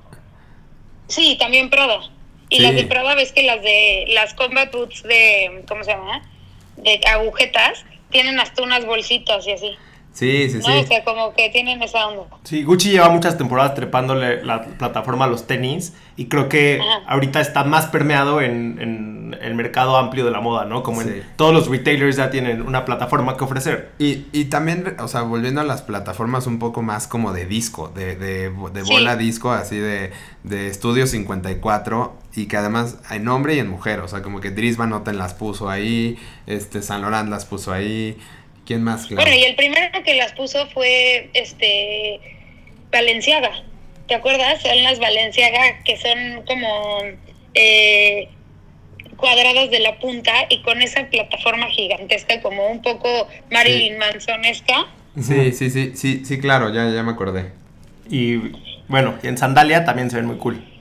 Sí, 1.06 1.36
también 1.38 1.70
Prada. 1.70 1.98
Y 2.50 2.56
Sí. 2.56 2.62
las 2.62 2.74
de 2.74 2.84
Prada, 2.84 3.14
ves 3.14 3.32
que 3.32 3.42
las 3.42 3.62
de 3.62 4.06
las 4.14 4.34
combat 4.34 4.72
boots 4.72 5.02
de. 5.04 5.64
¿Cómo 5.68 5.84
se 5.84 5.92
llama? 5.92 6.22
De 6.82 7.00
agujetas, 7.12 7.84
tienen 8.10 8.38
hasta 8.40 8.62
unas 8.62 8.84
bolsitas 8.86 9.46
y 9.46 9.52
así. 9.52 9.76
Sí, 10.12 10.50
sí, 10.50 10.58
¿No? 10.58 10.64
sí. 10.64 10.72
O 10.82 10.86
sea, 10.86 11.04
como 11.04 11.32
que 11.34 11.48
tienen 11.50 11.80
esa 11.82 12.08
onda. 12.08 12.24
Sí, 12.42 12.64
Gucci 12.64 12.90
lleva 12.90 13.08
muchas 13.08 13.38
temporadas 13.38 13.74
trepándole 13.74 14.42
la 14.42 14.62
plataforma 14.64 15.26
a 15.26 15.28
los 15.28 15.46
tenis 15.46 15.92
y 16.16 16.26
creo 16.26 16.48
que 16.48 16.80
Ajá. 16.80 17.02
ahorita 17.06 17.40
está 17.40 17.62
más 17.62 17.86
permeado 17.86 18.40
en, 18.40 18.78
en 18.80 19.36
el 19.40 19.54
mercado 19.54 19.96
amplio 19.96 20.24
de 20.24 20.32
la 20.32 20.40
moda, 20.40 20.64
¿no? 20.64 20.82
Como 20.82 21.02
Sí. 21.02 21.08
en 21.10 21.24
todos 21.36 21.54
los 21.54 21.68
retailers 21.68 22.16
ya 22.16 22.30
tienen 22.30 22.62
una 22.62 22.84
plataforma 22.84 23.36
que 23.36 23.44
ofrecer. 23.44 23.90
Y, 24.00 24.24
y 24.32 24.46
también, 24.46 24.96
o 24.98 25.06
sea, 25.06 25.22
volviendo 25.22 25.60
a 25.60 25.64
las 25.64 25.82
plataformas 25.82 26.48
un 26.48 26.58
poco 26.58 26.82
más 26.82 27.06
como 27.06 27.32
de 27.32 27.44
disco, 27.46 27.88
de, 27.94 28.16
de, 28.16 28.50
de 28.72 28.84
Sí. 28.84 28.90
bola 28.90 29.14
disco, 29.14 29.52
así 29.52 29.76
de, 29.76 30.10
de 30.42 30.74
Studio 30.74 31.06
54. 31.06 32.12
Y 32.38 32.46
que 32.46 32.56
además 32.56 32.98
en 33.10 33.26
hombre 33.26 33.56
y 33.56 33.58
en 33.58 33.68
mujer, 33.68 33.98
o 33.98 34.06
sea, 34.06 34.22
como 34.22 34.40
que 34.40 34.50
Dries 34.50 34.76
Van 34.76 34.90
Noten 34.90 35.18
las 35.18 35.34
puso 35.34 35.68
ahí, 35.68 36.16
este 36.46 36.82
San 36.82 37.02
Laurent 37.02 37.28
las 37.28 37.44
puso 37.44 37.72
ahí, 37.72 38.16
¿quién 38.64 38.84
más? 38.84 39.06
Claro. 39.06 39.22
Bueno, 39.22 39.36
y 39.36 39.44
el 39.44 39.56
primero 39.56 40.04
que 40.04 40.14
las 40.14 40.32
puso 40.34 40.68
fue 40.68 41.30
este 41.34 42.20
Valenciaga. 42.92 43.50
¿Te 44.06 44.14
acuerdas? 44.14 44.62
Son 44.62 44.82
las 44.84 45.00
Valenciaga 45.00 45.82
que 45.84 45.96
son 45.96 46.44
como 46.46 47.00
eh, 47.54 48.28
cuadradas 49.16 49.70
de 49.70 49.80
la 49.80 49.98
punta 49.98 50.32
y 50.48 50.62
con 50.62 50.80
esa 50.80 51.06
plataforma 51.06 51.66
gigantesca, 51.66 52.40
como 52.40 52.68
un 52.68 52.82
poco 52.82 53.26
Marilyn 53.50 53.98
Mansonesca. 53.98 54.86
Sí, 55.20 55.50
sí, 55.50 55.70
sí, 55.70 55.92
sí, 55.96 56.24
sí, 56.24 56.38
claro, 56.38 56.72
ya, 56.72 56.88
ya 56.90 57.02
me 57.02 57.10
acordé. 57.10 57.50
Y 58.08 58.36
bueno, 58.86 59.18
y 59.24 59.26
en 59.26 59.36
sandalia 59.36 59.84
también 59.84 60.08
se 60.08 60.16
ven 60.16 60.26
muy 60.26 60.36
cool. 60.36 60.77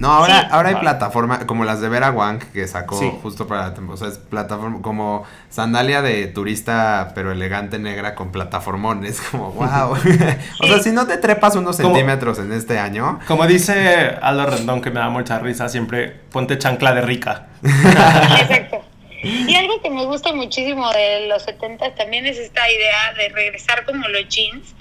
No, 0.00 0.10
ahora, 0.12 0.40
Sí. 0.40 0.46
ahora 0.50 0.68
hay 0.70 0.74
plataforma 0.76 1.46
como 1.46 1.64
las 1.66 1.80
de 1.82 1.88
Vera 1.90 2.10
Wang 2.10 2.38
que 2.52 2.66
sacó 2.66 2.98
Sí. 2.98 3.12
justo 3.22 3.46
para 3.46 3.68
la 3.68 3.74
temporada. 3.74 3.94
O 4.06 4.08
sea, 4.08 4.08
es 4.08 4.18
plataforma 4.18 4.80
como 4.80 5.24
sandalia 5.50 6.00
de 6.00 6.26
turista 6.26 7.12
pero 7.14 7.30
elegante 7.32 7.78
negra 7.78 8.14
con 8.14 8.32
plataformones. 8.32 9.20
Como, 9.30 9.52
wow. 9.52 9.92
o 10.60 10.66
sea, 10.66 10.78
si 10.82 10.90
no 10.92 11.06
te 11.06 11.18
trepas 11.18 11.54
unos 11.54 11.76
Como- 11.76 11.90
centímetros 11.94 12.38
en 12.38 12.50
este 12.52 12.78
año, 12.78 13.20
Como 13.28 13.46
dice 13.46 14.16
Aldo 14.22 14.46
Rendón, 14.46 14.80
que 14.80 14.90
me 14.90 15.00
da 15.00 15.10
mucha 15.10 15.38
risa, 15.38 15.68
siempre 15.68 16.08
ponte 16.32 16.56
chancla 16.58 16.94
de 16.94 17.02
rica. 17.02 17.48
Exacto. 17.62 18.84
Y 19.22 19.54
algo 19.54 19.82
que 19.82 19.90
me 19.90 20.06
gusta 20.06 20.32
muchísimo 20.32 20.90
de 20.92 21.26
los 21.28 21.42
70 21.42 21.94
también 21.94 22.24
es 22.24 22.38
esta 22.38 22.70
idea 22.72 23.12
de 23.18 23.28
regresar 23.28 23.84
como 23.84 24.08
los 24.08 24.26
jeans 24.30 24.74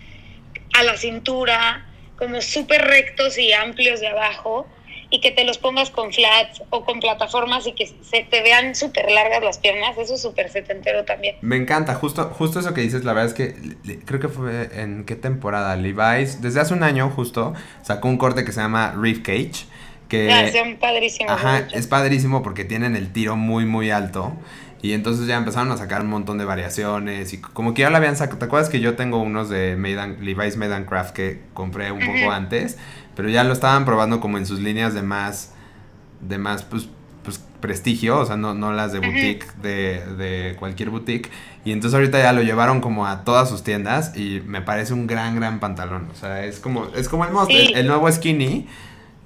a 0.80 0.84
la 0.84 0.96
cintura, 0.96 1.86
como 2.18 2.40
súper 2.40 2.84
rectos 2.88 3.38
y 3.38 3.52
amplios 3.52 4.00
de 4.00 4.08
abajo, 4.08 4.66
y 5.12 5.22
que 5.22 5.32
te 5.32 5.44
los 5.44 5.58
pongas 5.58 5.90
con 5.90 6.14
flats 6.14 6.62
o 6.70 6.86
con 6.86 7.00
plataformas 7.00 7.66
y 7.66 7.72
que 7.74 7.88
se 7.88 8.24
te 8.30 8.42
vean 8.44 8.76
súper 8.76 9.10
largas 9.12 9.44
las 9.44 9.58
piernas. 9.58 9.98
Eso 9.98 10.16
es 10.16 10.22
súper 10.22 10.50
setentero 10.52 11.04
también. 11.06 11.36
me 11.42 11.56
encanta. 11.56 11.96
Justo, 11.96 12.26
justo 12.38 12.60
eso 12.60 12.74
que 12.74 12.82
dices, 12.82 13.04
la 13.04 13.14
verdad 13.14 13.30
es 13.30 13.34
que 13.34 14.00
creo 14.06 14.20
que 14.20 14.28
fue 14.28 14.70
en 14.82 15.06
qué 15.06 15.16
temporada. 15.16 15.76
Levi's, 15.76 16.42
desde 16.42 16.60
hace 16.60 16.74
un 16.74 16.84
año 16.84 17.10
justo, 17.10 17.54
sacó 17.82 18.08
un 18.08 18.18
corte 18.18 18.46
que 18.46 18.52
se 18.52 18.62
llama 18.62 18.94
Reef 18.96 19.20
Cage. 19.20 19.66
Que, 20.08 20.32
Ah, 20.32 20.52
son 20.52 20.78
padrísimos. 20.78 21.32
Ajá, 21.32 21.68
es 21.72 21.86
padrísimo 21.88 22.42
porque 22.42 22.66
tienen 22.66 22.96
el 22.96 23.12
tiro 23.14 23.36
muy, 23.36 23.66
muy 23.66 23.92
alto. 23.92 24.34
Y 24.82 24.94
entonces 24.94 25.28
ya 25.28 25.36
empezaron 25.36 25.72
a 25.72 25.78
sacar 25.78 26.02
un 26.02 26.08
montón 26.08 26.38
de 26.38 26.46
variaciones. 26.46 27.34
Y 27.34 27.42
como 27.42 27.74
que 27.74 27.82
ya 27.82 27.90
lo 27.90 27.98
habían 27.98 28.16
sacado. 28.16 28.40
¿Te 28.40 28.46
acuerdas 28.46 28.70
que 28.70 28.80
yo 28.80 28.96
tengo 28.96 29.18
unos 29.22 29.50
de 29.50 29.76
Levi's 29.76 30.56
Made 30.58 30.74
and 30.74 30.88
Craft 30.88 31.14
que 31.14 31.42
compré 31.54 31.92
un 31.92 32.00
poco 32.00 32.32
antes? 32.32 32.78
Pero 33.20 33.28
ya 33.28 33.44
lo 33.44 33.52
estaban 33.52 33.84
probando 33.84 34.22
como 34.22 34.38
en 34.38 34.46
sus 34.46 34.60
líneas 34.62 34.94
de 34.94 35.02
más. 35.02 35.52
de 36.22 36.38
más, 36.38 36.64
pues. 36.64 36.88
pues 37.24 37.42
prestigio, 37.60 38.18
o 38.20 38.26
sea, 38.26 38.38
no, 38.38 38.54
no 38.54 38.72
las 38.72 38.94
de 38.94 39.00
boutique, 39.00 39.46
de, 39.62 40.02
de 40.18 40.56
cualquier 40.58 40.90
boutique. 40.92 41.30
Y 41.66 41.74
entonces 41.74 41.94
ahorita 41.94 42.18
ya 42.18 42.32
lo 42.32 42.42
llevaron 42.42 42.80
como 42.80 43.06
a 43.06 43.26
todas 43.26 43.50
sus 43.50 43.64
tiendas 43.64 44.16
y 44.16 44.42
me 44.46 44.62
parece 44.62 44.94
un 44.94 45.08
gran, 45.08 45.36
gran 45.36 45.60
pantalón. 45.60 46.08
O 46.10 46.16
sea, 46.16 46.46
es 46.46 46.62
como, 46.62 46.86
es 46.96 47.10
como 47.10 47.26
el 47.26 47.32
most, 47.34 47.52
Sí. 47.52 47.58
el, 47.58 47.80
el 47.80 47.88
nuevo 47.88 48.10
skinny 48.10 48.66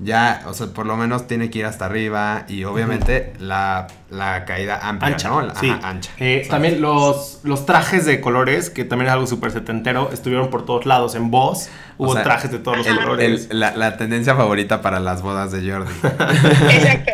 ya, 0.04 0.44
o 0.48 0.54
sea, 0.54 0.68
por 0.68 0.86
lo 0.86 0.96
menos 0.98 1.28
tiene 1.28 1.50
que 1.50 1.60
ir 1.60 1.66
hasta 1.66 1.86
arriba 1.86 2.46
y 2.48 2.64
obviamente 2.66 3.34
la, 3.40 3.88
la 4.10 4.46
caída 4.46 4.80
amplia, 4.82 5.12
Ancha, 5.14 5.30
¿no? 5.30 5.42
La- 5.42 5.56
sí. 5.56 5.70
ajá, 5.70 5.88
ancha. 5.90 6.12
Eh, 6.20 6.46
también 6.50 6.82
los, 6.82 7.40
los 7.44 7.66
trajes 7.66 8.06
de 8.06 8.20
colores, 8.22 8.70
que 8.70 8.84
también 8.86 9.08
es 9.08 9.14
algo 9.14 9.28
súper 9.28 9.52
setentero, 9.52 10.10
estuvieron 10.14 10.50
por 10.50 10.66
todos 10.66 10.86
lados. 10.86 11.16
En 11.16 11.32
Voz 11.32 11.70
hubo 11.98 12.12
O 12.12 12.14
sea, 12.14 12.24
trajes 12.24 12.52
de 12.52 12.60
todos 12.60 12.78
los 12.78 12.88
el- 12.88 12.98
colores. 12.98 13.48
el- 13.50 13.60
la, 13.60 13.76
la 13.76 13.98
tendencia 13.98 14.36
favorita 14.36 14.82
para 14.82 15.00
las 15.00 15.22
bodas 15.22 15.52
de 15.52 15.70
Jordi. 15.72 15.94
Exacto. 16.72 17.12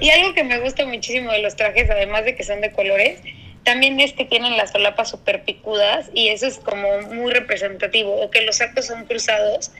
Y 0.00 0.10
algo 0.10 0.34
que 0.34 0.44
me 0.44 0.58
gusta 0.60 0.86
muchísimo 0.86 1.30
de 1.32 1.42
los 1.42 1.56
trajes, 1.56 1.88
además 1.90 2.24
de 2.24 2.34
que 2.36 2.44
son 2.44 2.60
de 2.60 2.72
colores, 2.72 3.20
también 3.64 3.98
es 4.00 4.12
que 4.12 4.24
tienen 4.24 4.56
las 4.56 4.72
solapas 4.72 5.08
súper 5.10 5.42
picudas 5.44 6.10
y 6.12 6.28
eso 6.28 6.46
es 6.46 6.58
como 6.58 6.86
muy 7.14 7.32
representativo, 7.32 8.14
o 8.20 8.30
que 8.30 8.42
los 8.42 8.56
sacos 8.58 8.86
son 8.86 9.04
cruzados 9.06 9.70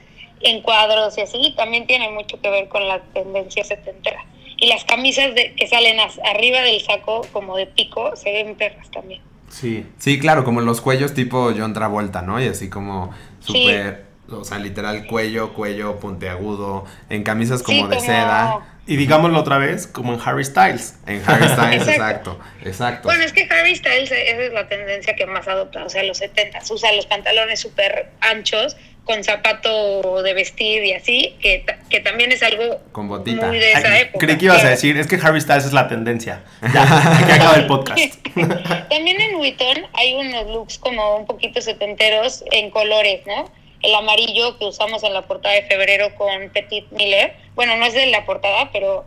en 0.44 0.62
cuadros 0.62 1.16
y 1.18 1.22
así, 1.22 1.54
también 1.56 1.86
tiene 1.86 2.10
mucho 2.10 2.40
que 2.40 2.50
ver 2.50 2.68
con 2.68 2.86
la 2.86 3.00
tendencia 3.14 3.64
setentera. 3.64 4.24
Y 4.56 4.66
las 4.68 4.84
camisas 4.84 5.34
de, 5.34 5.54
que 5.54 5.66
salen 5.66 5.98
as- 6.00 6.20
arriba 6.24 6.60
del 6.62 6.80
saco 6.80 7.26
como 7.32 7.56
de 7.56 7.66
pico 7.66 8.14
se 8.16 8.30
ven 8.32 8.54
perras 8.54 8.90
también. 8.90 9.20
Sí. 9.48 9.86
Sí, 9.98 10.18
claro, 10.18 10.44
como 10.44 10.60
los 10.60 10.80
cuellos 10.80 11.14
tipo 11.14 11.52
John 11.56 11.74
Travolta, 11.74 12.22
¿no? 12.22 12.40
Y 12.42 12.46
así 12.48 12.68
como 12.70 13.12
Sí. 13.40 13.52
súper, 13.64 14.04
o 14.30 14.44
sea, 14.44 14.58
literal 14.58 15.06
cuello, 15.06 15.52
cuello 15.54 15.98
puntiagudo, 16.00 16.84
en 17.10 17.22
camisas 17.24 17.62
como 17.62 17.84
Sí, 17.84 17.88
de 17.90 18.00
seda, 18.00 18.70
Y 18.86 18.96
digámoslo 18.96 19.38
otra 19.40 19.56
vez, 19.56 19.86
como 19.86 20.12
en 20.12 20.20
Harry 20.24 20.44
Styles. 20.44 20.98
en 21.06 21.22
Harry 21.26 21.48
Styles, 21.48 21.88
Exacto. 21.88 22.32
exacto, 22.32 22.38
exacto. 22.68 23.08
Bueno, 23.08 23.24
es 23.24 23.32
que 23.32 23.48
Harry 23.50 23.74
Styles, 23.76 24.10
esa 24.12 24.42
es 24.42 24.52
la 24.52 24.68
tendencia 24.68 25.16
que 25.16 25.24
más 25.26 25.48
adopta, 25.48 25.84
o 25.84 25.88
sea, 25.88 26.02
los 26.02 26.18
70 26.18 26.58
usa 26.70 26.92
los 26.92 27.06
pantalones 27.06 27.60
súper 27.60 28.10
anchos 28.20 28.76
con 29.04 29.22
zapato 29.22 30.22
de 30.22 30.32
vestir 30.34 30.82
y 30.84 30.92
así, 30.94 31.34
que, 31.40 31.58
ta- 31.66 31.78
que 31.90 32.00
también 32.00 32.32
es 32.32 32.42
algo 32.42 32.80
Con 32.92 33.08
botita. 33.08 33.46
muy 33.48 33.58
de 33.58 33.72
esa 33.72 33.92
Ay, 33.92 34.00
época. 34.02 34.24
creí 34.26 34.38
que 34.38 34.44
ibas 34.46 34.64
a 34.64 34.70
decir, 34.70 34.96
es 34.96 35.06
que 35.06 35.16
Harry 35.16 35.40
Styles 35.40 35.66
es 35.66 35.72
la 35.72 35.88
tendencia. 35.88 36.42
Ya, 36.72 37.18
aquí 37.18 37.30
acaba 37.32 37.54
el 37.56 37.66
podcast. 37.66 38.14
También 38.90 39.20
en 39.20 39.36
Vuitton 39.38 39.86
hay 39.92 40.14
unos 40.14 40.46
looks 40.46 40.78
como 40.78 41.16
un 41.16 41.26
poquito 41.26 41.60
setenteros 41.60 42.44
en 42.50 42.70
colores, 42.70 43.20
¿no? 43.26 43.50
El 43.82 43.94
amarillo 43.94 44.58
que 44.58 44.64
usamos 44.64 45.04
en 45.04 45.12
la 45.12 45.22
portada 45.22 45.54
de 45.54 45.62
febrero 45.64 46.14
con 46.14 46.48
Petit 46.50 46.90
Miller. 46.92 47.34
Bueno, 47.54 47.76
no 47.76 47.84
es 47.84 47.92
de 47.92 48.06
la 48.06 48.24
portada, 48.24 48.70
pero 48.72 49.04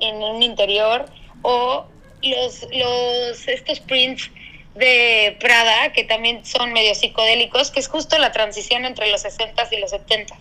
en 0.00 0.16
un 0.16 0.42
interior. 0.42 1.04
O 1.42 1.84
los, 2.22 2.66
los 2.72 3.46
estos 3.48 3.80
prints 3.80 4.30
de 4.74 5.36
Prada, 5.40 5.92
que 5.92 6.04
también 6.04 6.44
son 6.44 6.72
medio 6.72 6.94
psicodélicos, 6.94 7.70
que 7.70 7.80
es 7.80 7.88
justo 7.88 8.18
la 8.18 8.32
transición 8.32 8.84
entre 8.84 9.10
los 9.10 9.24
60s 9.24 9.68
y 9.72 9.80
los 9.80 9.92
70s. 9.92 10.34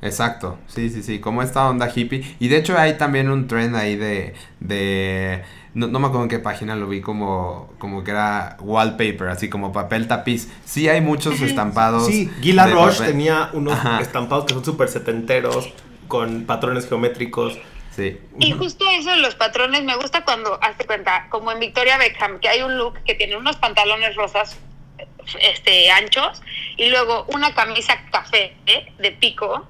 Exacto, 0.00 0.58
sí, 0.68 0.90
sí, 0.90 1.02
sí, 1.02 1.18
como 1.18 1.42
esta 1.42 1.68
onda 1.68 1.90
hippie. 1.92 2.36
Y 2.38 2.48
de 2.48 2.58
hecho 2.58 2.78
hay 2.78 2.94
también 2.96 3.30
un 3.30 3.48
trend 3.48 3.74
ahí 3.76 3.96
de... 3.96 4.34
de 4.60 5.42
no, 5.74 5.86
no 5.86 5.98
me 5.98 6.06
acuerdo 6.06 6.24
en 6.24 6.28
qué 6.30 6.38
página 6.38 6.76
lo 6.76 6.88
vi 6.88 7.00
como, 7.00 7.70
como 7.78 8.02
que 8.02 8.12
era 8.12 8.56
wallpaper, 8.60 9.28
así 9.28 9.48
como 9.48 9.72
papel 9.72 10.08
tapiz. 10.08 10.48
Sí 10.64 10.88
hay 10.88 11.00
muchos 11.00 11.40
estampados. 11.40 12.06
Sí, 12.06 12.30
Gila 12.40 12.66
Roche 12.66 12.98
papel. 12.98 13.12
tenía 13.12 13.50
unos 13.52 13.74
Ajá. 13.74 14.00
estampados 14.00 14.46
que 14.46 14.54
son 14.54 14.64
súper 14.64 14.88
setenteros, 14.88 15.72
con 16.08 16.44
patrones 16.44 16.88
geométricos. 16.88 17.58
Sí. 17.98 18.16
Y 18.38 18.52
justo 18.52 18.88
eso 18.92 19.10
de 19.10 19.16
los 19.16 19.34
patrones 19.34 19.82
me 19.82 19.96
gusta 19.96 20.24
cuando 20.24 20.56
hace 20.62 20.86
cuenta, 20.86 21.26
como 21.30 21.50
en 21.50 21.58
Victoria 21.58 21.98
Beckham, 21.98 22.38
que 22.38 22.48
hay 22.48 22.62
un 22.62 22.78
look 22.78 23.02
que 23.04 23.16
tiene 23.16 23.36
unos 23.36 23.56
pantalones 23.56 24.14
rosas 24.14 24.56
este 25.42 25.90
anchos 25.90 26.40
y 26.76 26.90
luego 26.90 27.26
una 27.34 27.54
camisa 27.54 28.00
café 28.12 28.54
¿eh? 28.66 28.92
de 29.00 29.10
pico, 29.10 29.66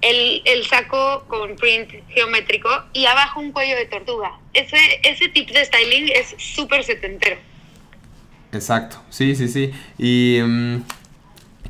el, 0.00 0.40
el 0.46 0.64
saco 0.64 1.26
con 1.28 1.54
print 1.56 1.90
geométrico 2.08 2.70
y 2.94 3.04
abajo 3.04 3.40
un 3.40 3.52
cuello 3.52 3.76
de 3.76 3.84
tortuga. 3.84 4.32
Ese, 4.54 4.78
ese 5.02 5.28
tipo 5.28 5.52
de 5.52 5.66
styling 5.66 6.08
es 6.14 6.34
súper 6.38 6.82
setentero. 6.82 7.36
Exacto, 8.52 9.02
sí, 9.10 9.36
sí, 9.36 9.48
sí. 9.48 9.70
Y... 9.98 10.40
mm, 10.42 10.82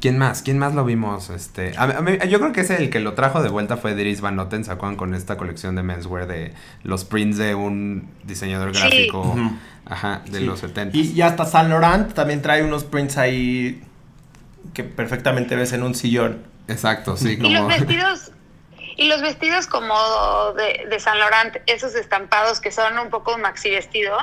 ¿Quién 0.01 0.19
más? 0.19 0.43
¿Quién 0.43 0.59
más 0.59 0.75
lo 0.75 0.85
vimos? 0.85 1.31
Este, 1.31 1.73
a- 1.77 1.85
a 1.85 2.01
mí- 2.03 2.19
yo 2.29 2.39
creo 2.41 2.53
que 2.53 2.61
ese 2.63 2.77
el 2.77 2.91
que 2.91 3.01
lo 3.01 3.15
trajo 3.15 3.43
de 3.43 3.49
vuelta 3.49 3.77
fue 3.77 3.95
Dries 3.95 4.21
Van 4.21 4.37
Noten, 4.37 4.65
¿se 4.65 4.71
acuerdan? 4.73 4.97
Con 4.97 5.15
esta 5.15 5.37
colección 5.37 5.75
de 5.77 5.83
menswear 5.83 6.27
de 6.27 6.53
los 6.83 7.05
prints 7.05 7.39
de 7.39 7.55
un 7.55 8.09
diseñador 8.25 8.75
Sí. 8.75 8.81
gráfico, 8.81 9.37
ajá, 9.85 10.23
de 10.27 10.39
Sí. 10.41 10.45
los 10.45 10.61
70. 10.61 10.97
Y, 10.97 11.13
y 11.13 11.23
hasta 11.23 11.45
Saint 11.45 11.71
Laurent 11.71 12.13
también 12.15 12.43
trae 12.43 12.63
unos 12.65 12.85
prints 12.85 13.17
ahí 13.17 13.83
que 14.75 14.85
perfectamente 14.85 15.57
ves 15.57 15.73
en 15.73 15.83
un 15.83 15.95
sillón. 15.95 16.43
Exacto, 16.69 17.17
sí, 17.17 17.33
Y 17.33 17.37
los 17.37 17.53
como... 17.63 17.69
vestidos, 17.69 18.33
y 18.97 19.09
los 19.09 19.23
vestidos 19.23 19.67
como 19.67 19.95
de, 20.57 20.87
de 20.91 21.01
San 21.01 21.19
Laurent, 21.19 21.57
esos 21.67 21.95
estampados 21.95 22.61
que 22.61 22.71
son 22.73 22.99
un 22.99 23.09
poco 23.11 23.39
maxi 23.39 23.71
vestido, 23.71 24.17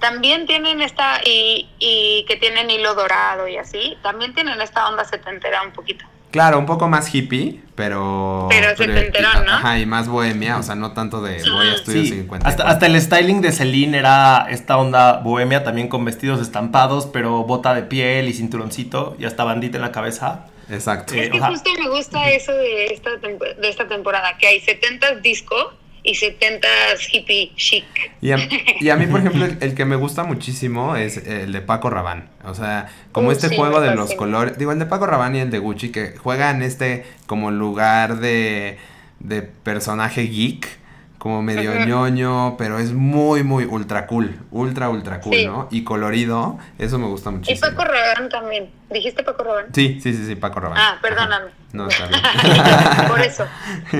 también 0.00 0.46
tienen 0.46 0.80
esta, 0.82 1.20
y, 1.24 1.68
y 1.78 2.24
que 2.28 2.36
tienen 2.36 2.70
hilo 2.70 2.94
dorado 2.94 3.48
y 3.48 3.56
así, 3.56 3.96
también 4.02 4.34
tienen 4.34 4.60
esta 4.60 4.88
onda 4.88 5.04
setentera 5.04 5.62
un 5.62 5.72
poquito. 5.72 6.04
Claro, 6.30 6.58
un 6.58 6.66
poco 6.66 6.88
más 6.88 7.14
hippie, 7.14 7.62
pero... 7.74 8.48
Pero 8.50 8.76
setenterón, 8.76 9.46
¿no? 9.46 9.52
Ajá, 9.52 9.78
y 9.78 9.86
más 9.86 10.08
bohemia, 10.08 10.58
o 10.58 10.62
sea, 10.62 10.74
no 10.74 10.92
tanto 10.92 11.22
de 11.22 11.40
Sí. 11.40 11.48
voy 11.48 11.68
a 11.68 11.72
estudios 11.74 12.08
Sí, 12.08 12.14
50. 12.16 12.46
hasta, 12.46 12.68
hasta 12.68 12.84
el 12.84 13.00
styling 13.00 13.40
de 13.40 13.50
Celine 13.50 13.96
era 13.96 14.46
esta 14.50 14.76
onda 14.76 15.20
bohemia, 15.20 15.64
también 15.64 15.88
con 15.88 16.04
vestidos 16.04 16.42
estampados, 16.42 17.06
pero 17.06 17.44
bota 17.44 17.72
de 17.72 17.82
piel 17.82 18.28
y 18.28 18.34
cinturoncito 18.34 19.16
y 19.18 19.24
hasta 19.24 19.42
bandita 19.44 19.78
en 19.78 19.82
la 19.82 19.90
cabeza. 19.92 20.44
Exacto. 20.68 21.14
Eh, 21.14 21.24
Es 21.24 21.30
que 21.30 21.38
ajá. 21.38 21.48
justo 21.48 21.70
me 21.82 21.88
gusta 21.88 22.28
eso 22.30 22.52
de 22.52 22.86
esta, 22.88 23.08
de 23.16 23.68
esta 23.68 23.88
temporada, 23.88 24.36
que 24.36 24.48
hay 24.48 24.60
70s 24.60 25.22
disco 25.22 25.72
y 26.08 26.14
70s 26.14 27.08
hippie 27.12 27.52
chic. 27.56 27.84
Y 28.20 28.32
a, 28.32 28.38
y 28.80 28.88
a 28.88 28.96
mí, 28.96 29.06
por 29.06 29.20
ejemplo, 29.20 29.44
el, 29.44 29.58
el 29.60 29.74
que 29.74 29.84
me 29.84 29.96
gusta 29.96 30.24
muchísimo 30.24 30.96
es 30.96 31.18
el 31.18 31.52
de 31.52 31.60
Paco 31.60 31.90
Rabanne. 31.90 32.24
O 32.44 32.54
sea, 32.54 32.88
como 33.12 33.28
Uh, 33.28 33.32
este 33.32 33.50
sí, 33.50 33.56
juego 33.56 33.80
de 33.80 33.92
los 33.92 34.14
colores. 34.14 34.56
Digo, 34.58 34.72
el 34.72 34.78
de 34.78 34.86
Paco 34.86 35.06
Rabanne 35.06 35.38
y 35.38 35.40
el 35.42 35.50
de 35.50 35.58
Gucci, 35.58 35.90
que 35.92 36.16
juegan 36.16 36.62
este 36.62 37.04
como 37.26 37.50
lugar 37.50 38.20
de, 38.20 38.78
de 39.20 39.42
personaje 39.42 40.22
geek. 40.22 40.77
Como 41.18 41.42
medio 41.42 41.84
ñoño, 41.84 42.56
pero 42.56 42.78
es 42.78 42.92
muy, 42.92 43.42
muy 43.42 43.64
ultra 43.64 44.06
cool, 44.06 44.38
ultra, 44.52 44.88
ultra 44.88 45.20
cool, 45.20 45.34
Sí. 45.34 45.46
¿no? 45.46 45.66
Y 45.70 45.82
colorido, 45.82 46.58
eso 46.78 46.98
me 46.98 47.06
gusta 47.06 47.30
Y 47.30 47.34
muchísimo. 47.34 47.68
Paco 47.70 47.84
Rabanne 47.84 48.28
también. 48.28 48.70
¿Dijiste 48.88 49.22
Paco 49.24 49.42
Rabanne? 49.42 49.68
Sí, 49.72 49.98
sí, 50.00 50.14
sí, 50.14 50.26
sí, 50.26 50.36
Paco 50.36 50.60
Rabanne. 50.60 50.80
Ah, 50.82 50.98
perdóname. 51.02 51.46
Ajá. 51.46 51.54
No, 51.72 51.86
está 51.86 52.06
bien. 52.06 52.20
por 53.08 53.20
eso, 53.20 53.44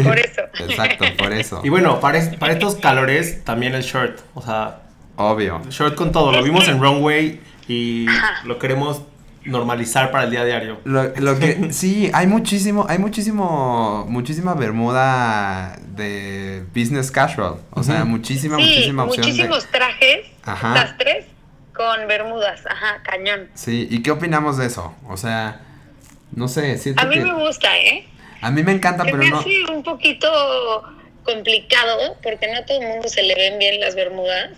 por 0.03 0.19
eso. 0.19 0.41
Exacto, 0.59 1.05
por 1.19 1.33
eso. 1.35 1.61
Y 1.65 1.69
bueno, 1.69 2.01
para, 2.01 2.17
es- 2.17 2.35
para 2.37 2.55
estos 2.55 2.77
calores 2.77 3.45
también 3.45 3.75
el 3.75 3.83
short. 3.83 4.21
O 4.35 4.41
sea, 4.41 4.79
Obvio. 5.17 5.61
short 5.69 5.95
con 5.95 6.11
todo. 6.11 6.33
Lo 6.33 6.43
vimos 6.43 6.67
en 6.69 6.81
Runway 6.81 7.41
y 7.69 8.07
lo 8.45 8.59
queremos 8.59 9.03
normalizar 9.49 10.11
para 10.11 10.25
el 10.25 10.31
día 10.31 10.43
a 10.43 10.45
diario. 10.45 10.81
Lo, 10.85 11.05
lo 11.17 11.39
que 11.39 11.69
sí, 11.73 12.11
hay 12.15 12.27
muchísimo, 12.27 12.87
hay 12.89 12.99
muchísimo, 12.99 14.07
muchísima 14.09 14.55
bermuda 14.55 15.79
de 15.97 16.65
business 16.75 17.11
casual. 17.11 17.57
O 17.71 17.83
sea, 17.83 18.05
muchísima, 18.05 18.57
Sí, 18.57 18.63
muchísima 18.63 19.05
opción 19.05 19.27
de- 19.27 19.33
muchísimos 19.33 19.67
trajes, 19.71 20.27
Ajá. 20.45 20.75
sastres, 20.75 21.27
con 21.75 22.07
bermudas. 22.09 22.61
Ajá, 22.69 23.03
cañón. 23.03 23.49
Sí, 23.55 23.87
¿y 23.91 24.03
qué 24.03 24.11
opinamos 24.11 24.59
de 24.59 24.67
eso? 24.67 24.95
O 25.09 25.17
sea, 25.17 25.61
no 26.33 26.49
sé, 26.49 26.77
siento 26.79 27.03
A 27.03 27.07
mí 27.07 27.15
que 27.15 27.25
me 27.25 27.33
gusta, 27.35 27.77
¿eh? 27.79 28.07
a 28.41 28.51
mí 28.51 28.63
me 28.63 28.73
encanta, 28.73 29.05
Se 29.05 29.11
pero 29.11 29.23
me 29.23 29.31
no. 29.31 29.39
hace 29.41 29.65
un 29.73 29.83
poquito 29.83 30.29
complicado 31.25 32.17
porque 32.23 32.47
no 32.51 32.59
a 32.59 32.65
todo 32.65 32.81
el 32.81 32.89
mundo 32.89 33.09
se 33.09 33.23
le 33.23 33.35
ven 33.35 33.59
bien 33.59 33.81
las 33.81 33.95
bermudas, 33.95 34.51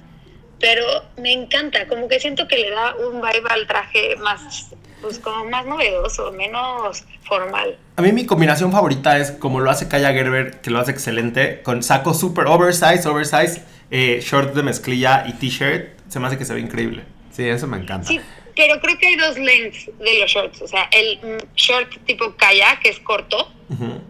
pero 0.61 0.85
me 1.17 1.33
encanta, 1.33 1.87
como 1.89 2.07
que 2.09 2.21
siento 2.21 2.47
que 2.47 2.59
le 2.59 2.71
da 2.71 2.95
un 2.97 3.21
vibe 3.21 3.49
al 3.49 3.67
traje 3.67 4.17
más, 4.17 4.69
pues 5.01 5.19
como 5.19 5.45
más 5.47 5.67
novedoso, 5.67 6.33
menos 6.33 7.05
formal. 7.23 7.79
A 7.97 8.03
mí 8.03 8.13
mi 8.13 8.27
combinación 8.27 8.73
favorita 8.73 9.19
es 9.19 9.31
como 9.33 9.61
lo 9.61 9.71
hace 9.71 9.89
Kaya 9.89 10.13
Gerber, 10.13 10.61
que 10.61 10.71
lo 10.71 10.79
hace 10.79 10.91
excelente, 10.93 11.63
con 11.63 11.83
saco 11.83 12.15
super 12.15 12.47
oversize, 12.47 13.07
oversize, 13.09 13.63
eh, 13.91 14.21
short 14.23 14.55
de 14.55 14.63
mezclilla 14.63 15.25
y 15.27 15.33
t-shirt. 15.35 15.99
Se 16.09 16.19
me 16.21 16.27
hace 16.27 16.39
que 16.39 16.45
se 16.45 16.55
ve 16.55 16.61
increíble. 16.61 17.05
Sí, 17.31 17.49
eso 17.49 17.67
me 17.67 17.77
encanta. 17.79 18.09
Sí, 18.09 18.21
pero 18.57 18.81
creo 18.81 18.99
que 18.99 19.07
hay 19.07 19.17
dos 19.17 19.39
lengths 19.39 19.87
de 19.99 20.21
los 20.21 20.31
shorts, 20.31 20.63
o 20.63 20.69
sea, 20.69 20.89
el 20.93 21.19
mm, 21.19 21.55
short 21.55 21.89
tipo 22.05 22.35
kaya, 22.37 22.79
que 22.83 22.91
es 22.91 22.99
corto, 23.01 23.49
Ujú. 23.69 24.01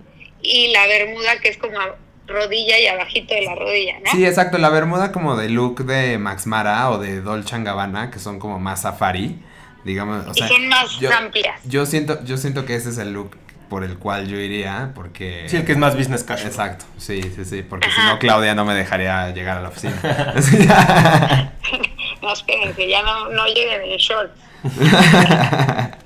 y 0.43 0.69
la 0.73 0.87
bermuda, 0.87 1.39
que 1.41 1.49
es 1.49 1.59
como 1.59 1.79
a 1.79 1.97
rodilla 2.27 2.79
y 2.79 2.87
abajito 2.87 3.35
de 3.35 3.43
la 3.43 3.55
rodilla, 3.55 3.99
¿no? 4.01 4.11
Sí, 4.13 4.25
exacto, 4.25 4.57
la 4.59 4.71
bermuda 4.71 5.13
como 5.13 5.37
de 5.37 5.49
look 5.51 5.85
de 5.85 6.17
Max 6.19 6.47
Mara 6.47 6.91
o 6.91 6.99
de 6.99 7.21
Dolce 7.21 7.63
Gabbana, 7.63 8.11
que 8.11 8.19
son 8.19 8.39
como 8.39 8.59
más 8.59 8.83
safari, 8.83 9.39
digamos, 9.85 10.27
o 10.27 10.31
y 10.31 10.35
sea, 10.35 10.49
son 10.49 10.67
más 10.69 10.99
yo- 10.99 11.13
amplias. 11.13 11.61
Yo 11.65 11.87
siento, 11.87 12.23
yo 12.25 12.37
siento 12.37 12.65
que 12.65 12.75
ese 12.75 12.91
es 12.91 12.99
el 12.99 13.13
look 13.13 13.37
por 13.69 13.85
el 13.85 13.99
cual 13.99 14.27
yo 14.29 14.37
iría, 14.39 14.91
porque... 14.97 15.45
Sí, 15.49 15.57
el 15.59 15.65
que 15.65 15.73
es 15.73 15.79
más 15.79 15.97
business 15.97 16.25
casual. 16.25 16.49
Exacto, 16.49 16.85
sí, 16.99 17.23
sí, 17.23 17.45
sí, 17.45 17.63
porque 17.63 17.89
si 17.89 18.01
no 18.03 18.19
Claudia 18.19 18.55
no 18.57 18.65
me 18.65 18.75
dejaría 18.75 19.31
llegar 19.31 19.59
a 19.59 19.63
la 19.63 19.69
oficina. 19.69 19.95
No, 22.23 22.33
espérense, 22.35 22.87
ya 22.87 23.03
no, 23.03 23.31
no 23.31 23.47
lleguen 23.47 23.81
en 23.83 23.97
shorts. 23.97 24.39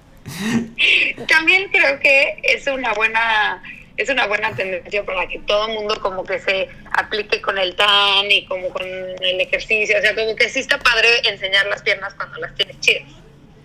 También 1.28 1.69
creo 1.71 2.00
que 2.00 2.40
es 2.43 2.66
una 2.66 2.93
buena 2.95 3.62
es 3.97 4.09
una 4.09 4.26
buena 4.26 4.52
tendencia 4.54 5.04
para 5.04 5.26
que 5.28 5.38
todo 5.40 5.69
el 5.69 5.75
mundo 5.75 6.00
como 6.00 6.25
que 6.25 6.38
se 6.40 6.69
aplique 6.93 7.40
con 7.40 7.59
el 7.59 7.76
tan 7.76 8.28
y 8.31 8.45
como 8.47 8.69
con 8.71 8.83
el 8.87 9.40
ejercicio, 9.40 9.97
o 9.99 10.00
sea, 10.00 10.14
como 10.16 10.35
que 10.35 10.49
sí 10.49 10.59
está 10.61 10.78
padre 10.78 11.09
enseñar 11.28 11.66
las 11.66 11.83
piernas 11.83 12.12
cuando 12.14 12.38
las 12.38 12.54
tienes 12.57 12.78
chidas. 12.81 13.04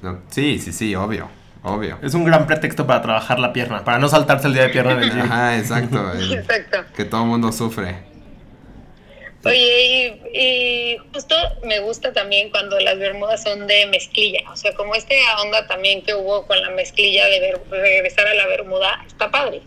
No, 0.01 0.21
sí, 0.29 0.59
sí, 0.59 0.71
sí, 0.71 0.95
obvio, 0.95 1.29
obvio. 1.63 1.97
Es 2.01 2.13
un 2.13 2.23
gran 2.25 2.47
pretexto 2.47 2.87
para 2.87 3.01
trabajar 3.01 3.39
la 3.39 3.51
pierna, 3.53 3.83
para 3.83 3.99
no 3.99 4.07
saltarse 4.07 4.47
el 4.47 4.53
día 4.53 4.63
de 4.63 4.69
pierna 4.69 4.93
en 4.93 5.03
el 5.03 5.11
gym. 5.11 5.21
Ajá, 5.21 5.57
exacto. 5.57 6.11
el- 6.17 6.33
Exacto. 6.33 6.77
que 6.95 7.05
todo 7.05 7.21
el 7.23 7.27
mundo 7.27 7.51
sufre. 7.51 8.07
Oye, 9.45 10.19
y, 10.33 10.37
y 10.37 10.97
justo 11.13 11.33
me 11.63 11.79
gusta 11.79 12.11
también 12.11 12.49
cuando 12.49 12.77
las 12.81 12.97
bermudas 12.99 13.41
son 13.41 13.67
de 13.67 13.85
mezclilla, 13.87 14.41
o 14.51 14.57
sea, 14.57 14.73
como 14.75 14.95
esta 14.95 15.13
onda 15.41 15.65
también 15.65 16.01
que 16.03 16.13
hubo 16.13 16.45
con 16.45 16.61
la 16.61 16.69
mezclilla 16.71 17.25
de 17.27 17.39
ver- 17.39 17.61
regresar 17.69 18.27
a 18.27 18.33
la 18.33 18.45
bermuda, 18.47 19.01
está 19.07 19.31
padre. 19.31 19.61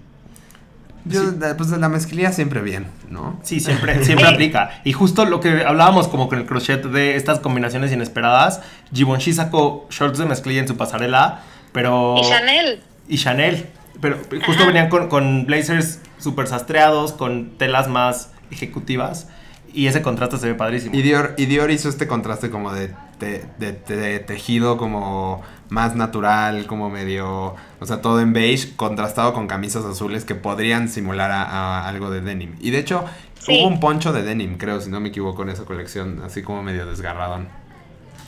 Yo, 1.04 1.22
pues 1.56 1.70
la 1.70 1.88
mezclilla 1.88 2.32
siempre 2.32 2.60
bien, 2.60 2.86
¿no? 3.10 3.38
Sí, 3.42 3.60
siempre, 3.60 4.04
siempre 4.04 4.26
aplica. 4.32 4.80
Y 4.84 4.92
justo 4.92 5.24
lo 5.24 5.40
que 5.40 5.64
hablábamos 5.64 6.08
como 6.08 6.28
con 6.28 6.38
el 6.38 6.46
crochet 6.46 6.84
de 6.84 7.16
estas 7.16 7.40
combinaciones 7.40 7.92
inesperadas, 7.92 8.60
Givenchy 8.92 9.32
sacó 9.32 9.86
shorts 9.90 10.18
de 10.18 10.26
mezclilla 10.26 10.60
en 10.60 10.68
su 10.68 10.76
pasarela, 10.76 11.42
pero... 11.72 12.16
Y 12.18 12.28
Chanel, 12.28 12.82
Y 13.08 13.18
Chanel. 13.18 13.66
Pero 14.00 14.18
justo 14.46 14.66
venían 14.66 14.88
con, 14.88 15.08
con 15.08 15.46
blazers 15.46 16.00
super 16.18 16.46
sastreados, 16.46 17.12
con 17.12 17.56
telas 17.58 17.88
más 17.88 18.30
ejecutivas. 18.50 19.28
Y 19.74 19.86
ese 19.86 20.02
contraste 20.02 20.36
se 20.38 20.46
ve 20.48 20.54
padrísimo. 20.54 20.94
Y 20.96 21.02
Dior, 21.02 21.34
y 21.38 21.46
Dior 21.46 21.70
hizo 21.70 21.88
este 21.88 22.06
contraste 22.06 22.50
como 22.50 22.72
de, 22.72 22.92
de- 23.20 23.44
de- 23.58 23.72
de 23.96 24.18
tejido 24.18 24.76
como 24.76 25.42
más 25.72 25.96
natural, 25.96 26.66
como 26.66 26.90
medio, 26.90 27.56
o 27.80 27.86
sea, 27.86 28.02
todo 28.02 28.20
en 28.20 28.34
beige, 28.34 28.76
contrastado 28.76 29.32
con 29.32 29.46
camisas 29.48 29.84
azules 29.86 30.24
que 30.26 30.34
podrían 30.34 30.88
simular 30.90 31.30
a, 31.30 31.42
a 31.44 31.88
algo 31.88 32.10
de 32.10 32.20
denim. 32.20 32.56
Y 32.60 32.70
de 32.70 32.78
hecho, 32.78 33.04
Sí. 33.40 33.58
hubo 33.58 33.68
un 33.68 33.80
poncho 33.80 34.12
de 34.12 34.22
denim, 34.22 34.58
creo, 34.58 34.80
si 34.80 34.90
no 34.90 35.00
me 35.00 35.08
equivoco, 35.08 35.42
en 35.42 35.48
esa 35.48 35.64
colección, 35.64 36.22
así 36.24 36.42
como 36.42 36.62
medio 36.62 36.84
desgarradón. 36.86 37.48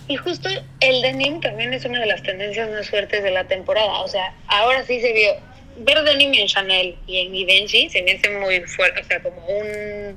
Y 0.08 0.16
justo 0.16 0.48
el 0.80 1.02
denim 1.02 1.40
también 1.40 1.72
es 1.74 1.84
una 1.84 2.00
de 2.00 2.06
las 2.06 2.22
tendencias 2.22 2.68
más 2.70 2.88
fuertes 2.90 3.22
de 3.22 3.30
la 3.30 3.44
temporada. 3.44 4.00
O 4.00 4.08
sea, 4.08 4.34
ahora 4.48 4.82
sí 4.84 5.00
se 5.00 5.12
vio. 5.12 5.28
Ver 5.78 6.02
denim 6.04 6.32
en 6.34 6.46
Chanel 6.46 6.96
y 7.06 7.18
en 7.18 7.32
Givenchy 7.32 7.88
se 7.90 8.02
me 8.02 8.12
hace 8.12 8.30
muy 8.38 8.60
fuerte. 8.62 9.00
O 9.00 9.04
sea, 9.04 9.22
como 9.22 9.36
un. 9.46 10.16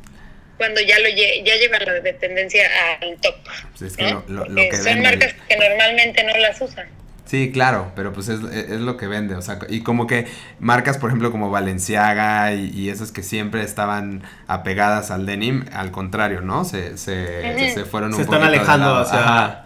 Cuando 0.58 0.82
ya 0.82 0.98
lo 1.00 1.08
lle- 1.10 1.44
ya 1.46 1.56
llevan 1.56 1.86
la 1.86 1.94
de 1.94 2.14
tendencia 2.14 2.64
al 3.02 3.16
top. 3.22 3.36
Pues 3.78 3.82
es 3.92 3.98
que 3.98 4.12
¿no? 4.12 4.24
lo- 4.28 4.46
lo- 4.46 4.50
lo 4.50 4.56
Porque 4.56 4.70
que 4.70 4.78
son 4.78 5.02
marcas 5.04 5.36
que 5.48 5.56
normalmente 5.58 6.24
no 6.24 6.36
las 6.38 6.60
usan. 6.62 6.88
Sí, 7.28 7.52
claro, 7.52 7.92
pero 7.96 8.14
pues 8.14 8.30
es, 8.30 8.40
es- 8.42 8.70
es 8.72 8.80
lo 8.82 8.96
que 8.98 9.06
vende, 9.08 9.36
o 9.36 9.42
sea, 9.42 9.60
y 9.70 9.82
como 9.82 10.08
que 10.08 10.28
marcas, 10.60 10.98
por 10.98 11.10
ejemplo, 11.10 11.30
como 11.32 11.50
Valenciaga 11.52 12.54
y, 12.54 12.70
y 12.70 12.90
esas 12.90 13.12
que 13.12 13.22
siempre 13.22 13.64
estaban 13.64 14.24
apegadas 14.48 15.12
al 15.12 15.26
denim, 15.26 15.66
al 15.74 15.92
contrario, 15.92 16.40
¿no? 16.42 16.64
Se, 16.64 16.98
se, 16.98 17.74
se 17.74 17.84
fueron 17.86 18.12
se 18.14 18.18
un 18.18 18.22
están 18.24 18.40
poquito 18.40 18.52
de 18.52 18.58
alejando 18.58 18.86
lado. 18.88 19.02
hacia... 19.02 19.20
Ajá. 19.20 19.64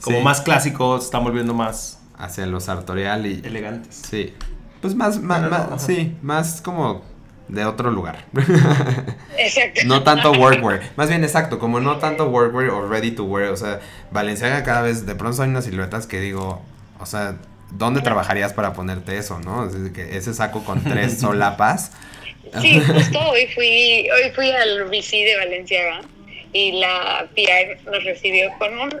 Como 0.00 0.18
Sí. 0.18 0.22
más 0.24 0.40
clásicos, 0.42 1.00
se 1.02 1.04
están 1.06 1.24
volviendo 1.24 1.54
más 1.54 2.00
hacia 2.18 2.44
lo 2.46 2.60
sartorial 2.60 3.24
y 3.26 3.40
elegantes. 3.44 3.94
sí, 3.94 4.34
pues 4.82 4.94
más, 4.94 5.20
más, 5.22 5.40
no, 5.42 5.48
más- 5.50 5.82
sí, 5.82 6.16
más 6.20 6.60
como 6.60 7.02
de 7.48 7.64
otro 7.64 7.90
lugar. 7.90 8.24
Exacto. 9.38 9.80
no 9.86 10.02
tanto 10.02 10.32
workwear, 10.32 10.80
más 10.96 11.08
bien 11.08 11.24
exacto, 11.24 11.58
como 11.58 11.80
no 11.80 11.96
tanto 11.98 12.28
workwear 12.28 12.70
o 12.70 12.88
ready 12.88 13.12
to 13.12 13.24
wear, 13.24 13.50
o 13.50 13.56
sea, 13.56 13.80
Valenciaga 14.10 14.62
cada 14.62 14.82
vez 14.82 15.06
de 15.06 15.14
pronto 15.14 15.42
hay 15.42 15.48
unas 15.48 15.64
siluetas 15.64 16.06
que 16.06 16.20
digo, 16.20 16.62
o 16.98 17.06
sea, 17.06 17.36
¿dónde 17.70 18.00
trabajarías 18.00 18.52
para 18.52 18.72
ponerte 18.72 19.18
eso, 19.18 19.40
no? 19.40 19.66
Es 19.66 19.72
decir, 19.72 19.92
que 19.92 20.16
ese 20.16 20.34
saco 20.34 20.64
con 20.64 20.82
tres 20.82 21.18
solapas. 21.20 21.92
Sí, 22.60 22.80
justo 22.80 23.18
hoy 23.30 23.46
fui, 23.54 24.08
hoy 24.10 24.30
fui 24.34 24.50
al 24.50 24.84
BC 24.84 25.10
de 25.10 25.36
Valenciaga 25.36 26.00
y 26.52 26.72
la 26.72 27.26
PR 27.34 27.82
nos 27.90 28.04
recibió 28.04 28.50
con 28.58 28.78
un, 28.78 29.00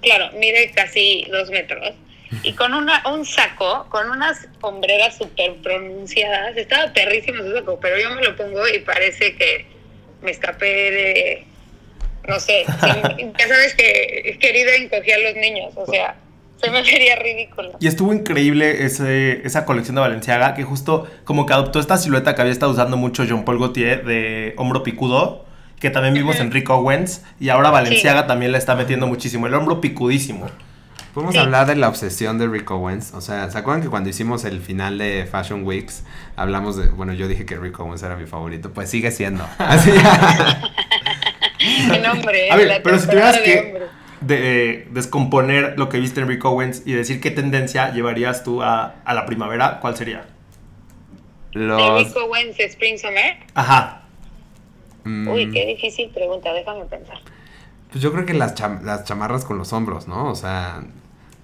claro, 0.00 0.30
mide 0.38 0.70
casi 0.74 1.26
dos 1.30 1.50
metros 1.50 1.94
y 2.42 2.52
con 2.52 2.74
una, 2.74 3.02
un 3.06 3.24
saco, 3.24 3.86
con 3.90 4.10
unas 4.10 4.48
hombreras 4.60 5.16
súper 5.18 5.54
pronunciadas. 5.56 6.56
Estaba 6.56 6.92
perrísimo 6.92 7.42
su 7.42 7.52
saco, 7.52 7.78
pero 7.80 7.98
yo 7.98 8.10
me 8.14 8.22
lo 8.22 8.36
pongo 8.36 8.66
y 8.68 8.80
parece 8.80 9.36
que 9.36 9.66
me 10.22 10.30
escapé 10.30 10.66
de, 10.66 11.44
no 12.26 12.40
sé, 12.40 12.64
ya 12.66 13.48
sabes 13.48 13.74
que 13.74 14.38
querida 14.40 14.74
encogía 14.76 15.16
a 15.16 15.18
los 15.18 15.34
niños, 15.36 15.74
o 15.76 15.86
sea, 15.86 16.16
se 16.64 16.70
me 16.70 16.82
vería 16.82 17.16
ridículo. 17.16 17.72
Y 17.80 17.86
estuvo 17.86 18.12
increíble 18.12 18.84
ese, 18.84 19.46
esa 19.46 19.64
colección 19.64 19.94
de 19.96 20.00
Valenciaga, 20.00 20.54
que 20.54 20.64
justo 20.64 21.06
como 21.24 21.46
que 21.46 21.52
adoptó 21.52 21.80
esta 21.80 21.96
silueta 21.98 22.34
que 22.34 22.40
había 22.42 22.52
estado 22.52 22.72
usando 22.72 22.96
mucho 22.96 23.24
Jean 23.24 23.44
Paul 23.44 23.58
Gaultier 23.58 24.04
de 24.04 24.54
hombro 24.56 24.82
picudo, 24.82 25.44
que 25.80 25.90
también 25.90 26.14
vimos 26.14 26.36
en 26.40 26.50
Rick 26.50 26.70
Owens, 26.70 27.22
y 27.38 27.50
ahora 27.50 27.70
Valenciaga 27.70 28.26
también 28.26 28.52
le 28.52 28.58
está 28.58 28.74
metiendo 28.74 29.06
muchísimo, 29.06 29.46
el 29.46 29.54
hombro 29.54 29.80
picudísimo. 29.80 30.46
Podemos 31.12 31.34
Sí. 31.34 31.40
hablar 31.40 31.66
de 31.68 31.76
la 31.76 31.88
obsesión 31.88 32.38
de 32.38 32.48
Rick 32.48 32.68
Owens. 32.72 33.12
O 33.14 33.20
sea, 33.20 33.48
¿se 33.48 33.56
acuerdan 33.56 33.82
que 33.84 33.88
cuando 33.88 34.10
hicimos 34.10 34.44
el 34.44 34.60
final 34.60 34.98
de 34.98 35.28
Fashion 35.30 35.64
Weeks 35.64 36.02
hablamos 36.34 36.76
de. 36.76 36.88
Bueno, 36.88 37.12
yo 37.12 37.28
dije 37.28 37.46
que 37.46 37.56
Rick 37.56 37.78
Owens 37.78 38.02
era 38.02 38.16
mi 38.16 38.26
favorito. 38.26 38.72
Pues 38.72 38.90
sigue 38.90 39.12
siendo. 39.12 39.46
Así. 39.58 39.92
El 41.92 42.06
hombre, 42.06 42.50
A 42.50 42.56
ver, 42.56 42.66
la 42.68 42.82
pero 42.82 42.98
si 42.98 43.06
tuvieras 43.06 43.36
de 43.36 43.42
que 43.44 43.58
hombre. 43.60 43.86
De- 44.20 44.70
eh, 44.70 44.88
descomponer 44.90 45.74
lo 45.78 45.88
que 45.88 45.98
viste 46.00 46.20
en 46.20 46.28
Rick 46.28 46.44
Owens 46.44 46.82
y 46.86 46.92
decir 46.92 47.20
qué 47.20 47.30
tendencia 47.30 47.92
llevarías 47.92 48.42
tú 48.44 48.62
a, 48.62 48.96
a 49.04 49.14
la 49.14 49.26
primavera, 49.26 49.80
¿cuál 49.80 49.96
sería? 49.96 50.26
de 51.52 51.60
Los. 51.60 52.04
Rick 52.08 52.16
Owens 52.16 52.58
Spring 52.58 52.98
Summer. 52.98 53.36
Ajá. 53.54 54.02
mm, 55.04 55.28
Uy, 55.28 55.50
qué 55.52 55.66
difícil 55.66 56.10
pregunta, 56.10 56.52
déjame 56.52 56.84
pensar. 56.86 57.18
Pues 57.90 58.02
yo 58.02 58.12
creo 58.12 58.26
que 58.26 58.34
las, 58.34 58.54
cham- 58.56 58.82
las 58.82 59.04
chamarras 59.04 59.44
con 59.44 59.56
los 59.58 59.72
hombros, 59.72 60.08
¿no? 60.08 60.28
O 60.30 60.34
sea, 60.34 60.82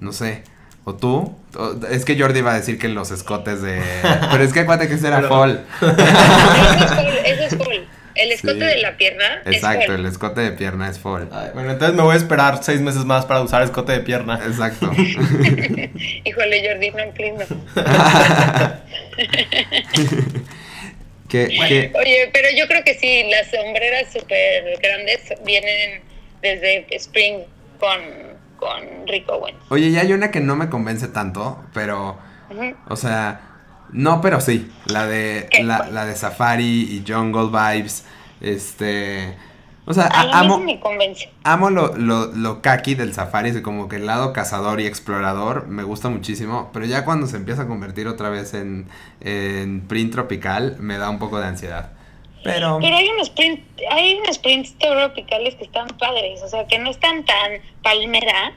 no 0.01 0.13
sé. 0.13 0.43
¿O 0.85 0.95
tú? 0.97 1.37
O- 1.57 1.87
es 1.91 2.05
que 2.05 2.19
Jordi 2.19 2.41
iba 2.41 2.51
a 2.53 2.57
decir 2.57 2.79
que 2.79 2.89
los 2.89 3.11
escotes 3.13 3.63
de... 3.63 3.81
Pero 4.33 4.43
es 4.43 4.53
que 4.53 4.61
acuérdate 4.61 4.89
que 4.89 4.95
ese 4.95 5.07
era 5.07 5.19
Pero- 5.19 5.29
fall. 5.29 5.65
Eso 5.81 5.87
es 5.91 6.93
cool, 6.93 7.15
eso 7.25 7.43
es 7.45 7.55
cool. 7.57 7.87
El 8.21 8.33
escote 8.33 8.55
Sí. 8.61 8.65
de 8.77 8.77
la 8.79 8.97
pierna. 8.97 9.43
es 9.45 9.57
Exacto, 9.57 9.95
el 9.95 10.07
escote 10.07 10.41
de 10.43 10.53
pierna 10.53 10.89
es 10.89 10.99
fall. 10.99 11.29
Ay, 11.33 11.51
bueno, 11.55 11.73
entonces 11.73 11.97
me 11.97 12.03
voy 12.03 12.15
a 12.15 12.19
esperar 12.19 12.63
seis 12.63 12.81
meses 12.81 13.05
más 13.05 13.25
para 13.27 13.41
usar 13.41 13.63
escote 13.63 13.93
de 13.93 14.01
pierna. 14.01 14.39
Exacto. 14.47 14.91
Híjole, 16.25 16.69
Jordi, 16.69 16.91
no 16.91 17.15
que- 21.29 21.59
Oye, 21.61 22.31
pero 22.33 22.49
yo 22.57 22.67
creo 22.67 22.83
que 22.85 22.95
sí, 22.95 23.25
las 23.31 23.49
sombreras 23.51 24.13
súper 24.13 24.79
grandes 24.83 25.21
vienen 25.45 26.01
desde 26.43 26.87
Spring 26.97 27.41
con, 27.79 27.99
con 28.57 29.07
Rick 29.07 29.29
Owens. 29.29 29.59
Oye, 29.69 29.89
y 29.89 29.97
hay 29.97 30.13
una 30.13 30.31
que 30.31 30.41
no 30.41 30.57
me 30.57 30.69
convence 30.69 31.09
tanto, 31.09 31.65
pero, 31.73 32.19
o 32.89 32.97
sea, 32.97 33.41
no, 33.93 34.21
pero 34.21 34.41
sí. 34.41 34.71
La 34.87 35.07
de, 35.07 35.49
la, 35.63 35.89
la 35.91 36.05
de 36.07 36.17
Safari 36.17 36.83
y 36.83 37.05
Jungle 37.11 37.47
Vibes. 37.49 38.05
Este. 38.41 39.37
O 39.87 39.95
sea, 39.95 40.05
A 40.07 40.39
amo, 40.39 40.59
me 40.59 40.79
convence. 40.79 41.31
amo 41.43 41.71
lo, 41.71 41.97
lo, 41.97 42.27
lo 42.27 42.63
kaki 42.63 42.95
del 42.95 43.13
Safari, 43.13 43.51
así 43.51 43.63
como 43.63 43.89
que 43.89 43.97
el 43.97 44.07
lado 44.07 44.33
cazador 44.33 44.81
y 44.81 44.87
explorador 44.87 45.67
me 45.67 45.83
gusta 45.83 46.09
muchísimo, 46.11 46.71
pero 46.73 46.87
ya 46.87 47.05
cuando 47.05 47.27
se 47.27 47.37
empieza 47.37 47.63
a 47.63 47.67
convertir 47.67 48.07
otra 48.07 48.29
vez 48.29 48.55
en, 48.55 48.89
en 49.21 49.81
print 49.89 50.13
tropical, 50.13 50.77
me 50.79 50.97
da 50.99 51.11
un 51.11 51.19
poco 51.19 51.41
de 51.41 51.47
ansiedad. 51.49 51.91
Pero. 52.45 52.79
Pero 52.81 52.97
hay 52.97 53.09
unos 53.09 53.31
print, 53.31 53.63
hay 53.91 54.15
unos 54.23 54.39
prints 54.39 54.75
tropicales 54.79 55.57
que 55.57 55.65
están 55.65 55.89
padres, 55.99 56.41
o 56.43 56.49
sea, 56.49 56.67
que 56.67 56.79
no 56.79 56.91
están 56.91 57.25
tan 57.25 57.53
palmera 57.83 58.53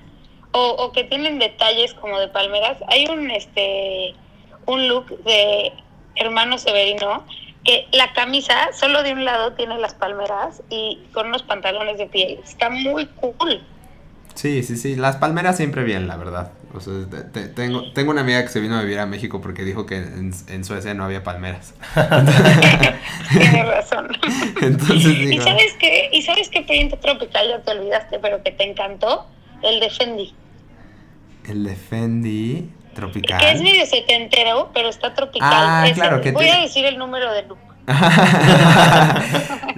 o, 0.52 0.70
o 0.70 0.92
que 0.92 1.04
tienen 1.06 1.40
detalles 1.40 1.94
como 1.96 2.20
de 2.20 2.28
palmeras. 2.28 2.78
Hay 2.90 3.08
un 3.08 3.32
este 3.32 4.14
un 4.66 4.88
look 4.88 5.24
de 5.24 5.72
hermano 6.16 6.58
Severino 6.58 7.26
que 7.64 7.88
la 7.94 8.12
camisa 8.14 8.56
solo 8.74 9.04
de 9.04 9.14
un 9.14 9.24
lado 9.26 9.54
tiene 9.54 9.78
las 9.78 9.94
palmeras 9.94 10.62
y 10.70 11.00
con 11.14 11.28
unos 11.28 11.44
pantalones 11.44 11.98
de 11.98 12.08
piel. 12.08 12.40
Está 12.44 12.70
muy 12.70 13.06
cool. 13.08 13.64
Sí, 14.36 14.64
sí, 14.64 14.76
sí. 14.78 14.96
Las 14.96 15.16
palmeras 15.18 15.56
siempre 15.58 15.84
bien, 15.84 16.08
la 16.08 16.18
verdad. 16.18 16.52
O 16.76 16.80
sea, 16.82 16.94
te- 17.10 17.22
te- 17.22 17.48
tengo, 17.50 17.92
tengo 17.94 18.12
una 18.12 18.22
amiga 18.22 18.42
que 18.42 18.48
se 18.50 18.60
vino 18.60 18.76
a 18.76 18.82
vivir 18.82 18.98
a 19.00 19.06
México 19.06 19.40
porque 19.42 19.64
dijo 19.64 19.86
que 19.86 19.98
en, 19.98 20.34
en 20.50 20.66
Suecia 20.66 20.94
no 20.96 21.06
había 21.06 21.24
palmeras. 21.24 21.76
Tienes 23.32 23.66
razón. 23.68 24.10
Entonces 24.62 25.06
¿Y 25.06 25.38
sabes 25.40 25.74
qué? 25.80 26.10
¿Y 26.12 26.22
sabes 26.24 26.50
qué 26.50 26.62
tropical 27.02 27.48
ya 27.48 27.62
te 27.62 27.72
olvidaste, 27.72 28.20
pero 28.20 28.44
que 28.44 28.52
te 28.52 28.64
encantó? 28.70 29.28
El 29.62 29.80
de 29.80 29.90
Fendi. 29.90 30.34
el 31.48 31.64
de 31.64 31.76
Fendi 31.76 32.70
Que 32.94 33.06
es 33.06 33.12
tropical. 33.12 33.64
medio 33.64 33.86
setentero, 33.86 34.70
pero 34.74 34.90
está 34.90 35.14
tropical. 35.14 35.50
Ah, 35.52 35.86
Es 35.88 35.94
claro, 35.94 36.18
el- 36.18 36.22
que 36.22 36.32
voy 36.32 36.48
a 36.50 36.62
decir 36.62 36.86
el 36.86 36.98
número 36.98 37.32
de 37.34 37.44
look. 37.44 37.58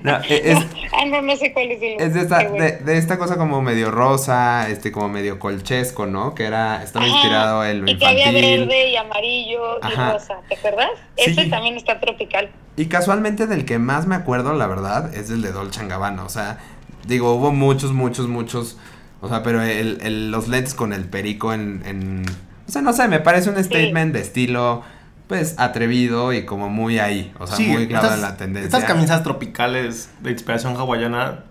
No, 0.03 0.17
e- 0.29 0.51
es, 0.51 0.59
ah, 0.93 1.05
no, 1.07 1.21
no 1.23 1.35
sé 1.35 1.51
cuál 1.53 1.71
es 1.71 1.81
el 1.81 1.99
es 1.99 2.13
de, 2.13 2.21
esta, 2.21 2.47
bueno. 2.47 2.63
de, 2.63 2.71
de 2.77 2.97
esta 2.99 3.17
cosa 3.17 3.37
como 3.37 3.61
medio 3.63 3.89
rosa, 3.89 4.69
este 4.69 4.91
como 4.91 5.09
medio 5.09 5.39
colchesco, 5.39 6.05
¿no? 6.05 6.35
Que 6.35 6.43
era, 6.45 6.83
estaba 6.83 7.05
Ajá, 7.05 7.13
inspirado 7.15 7.65
en 7.65 7.81
lo 7.85 7.91
Y 7.91 7.97
que 7.97 8.05
había 8.05 8.27
infantil. 8.27 8.59
verde 8.67 8.89
y 8.91 8.95
amarillo 8.97 9.83
Ajá. 9.83 10.09
y 10.09 10.13
rosa, 10.13 10.35
¿te 10.47 10.55
acuerdas? 10.55 10.89
Sí. 11.17 11.31
Ese 11.31 11.45
también 11.45 11.75
está 11.75 11.99
tropical. 11.99 12.49
Y 12.77 12.85
casualmente 12.85 13.47
del 13.47 13.65
que 13.65 13.79
más 13.79 14.05
me 14.05 14.13
acuerdo, 14.15 14.53
la 14.53 14.67
verdad, 14.67 15.11
es 15.15 15.29
el 15.31 15.41
de 15.41 15.51
Dolce 15.51 15.85
Gabbana. 15.87 16.23
O 16.23 16.29
sea, 16.29 16.59
digo, 17.07 17.33
hubo 17.33 17.51
muchos, 17.51 17.91
muchos, 17.93 18.27
muchos. 18.27 18.77
O 19.21 19.27
sea, 19.29 19.41
pero 19.41 19.63
el, 19.63 19.99
el- 20.03 20.29
los 20.29 20.47
lentes 20.47 20.75
con 20.75 20.93
el 20.93 21.05
perico 21.05 21.51
en, 21.53 21.81
en- 21.85 22.25
O 22.67 22.71
sea, 22.71 22.81
no 22.81 22.93
sé, 22.93 23.07
me 23.07 23.19
parece 23.19 23.49
un 23.49 23.63
statement 23.63 24.13
de 24.13 24.21
estilo, 24.21 24.83
pues, 25.27 25.55
atrevido 25.57 26.33
y 26.33 26.45
como 26.45 26.69
muy 26.69 26.99
ahí. 26.99 27.33
O 27.39 27.47
sea, 27.47 27.57
muy 27.65 27.87
claro 27.87 28.13
en 28.13 28.21
la 28.21 28.37
tendencia. 28.37 28.65
Estas 28.67 28.83
camisas 28.85 29.23
tropicales 29.23 30.09
de 30.21 30.31
inspiración 30.31 30.75
hawaiana 30.75 31.43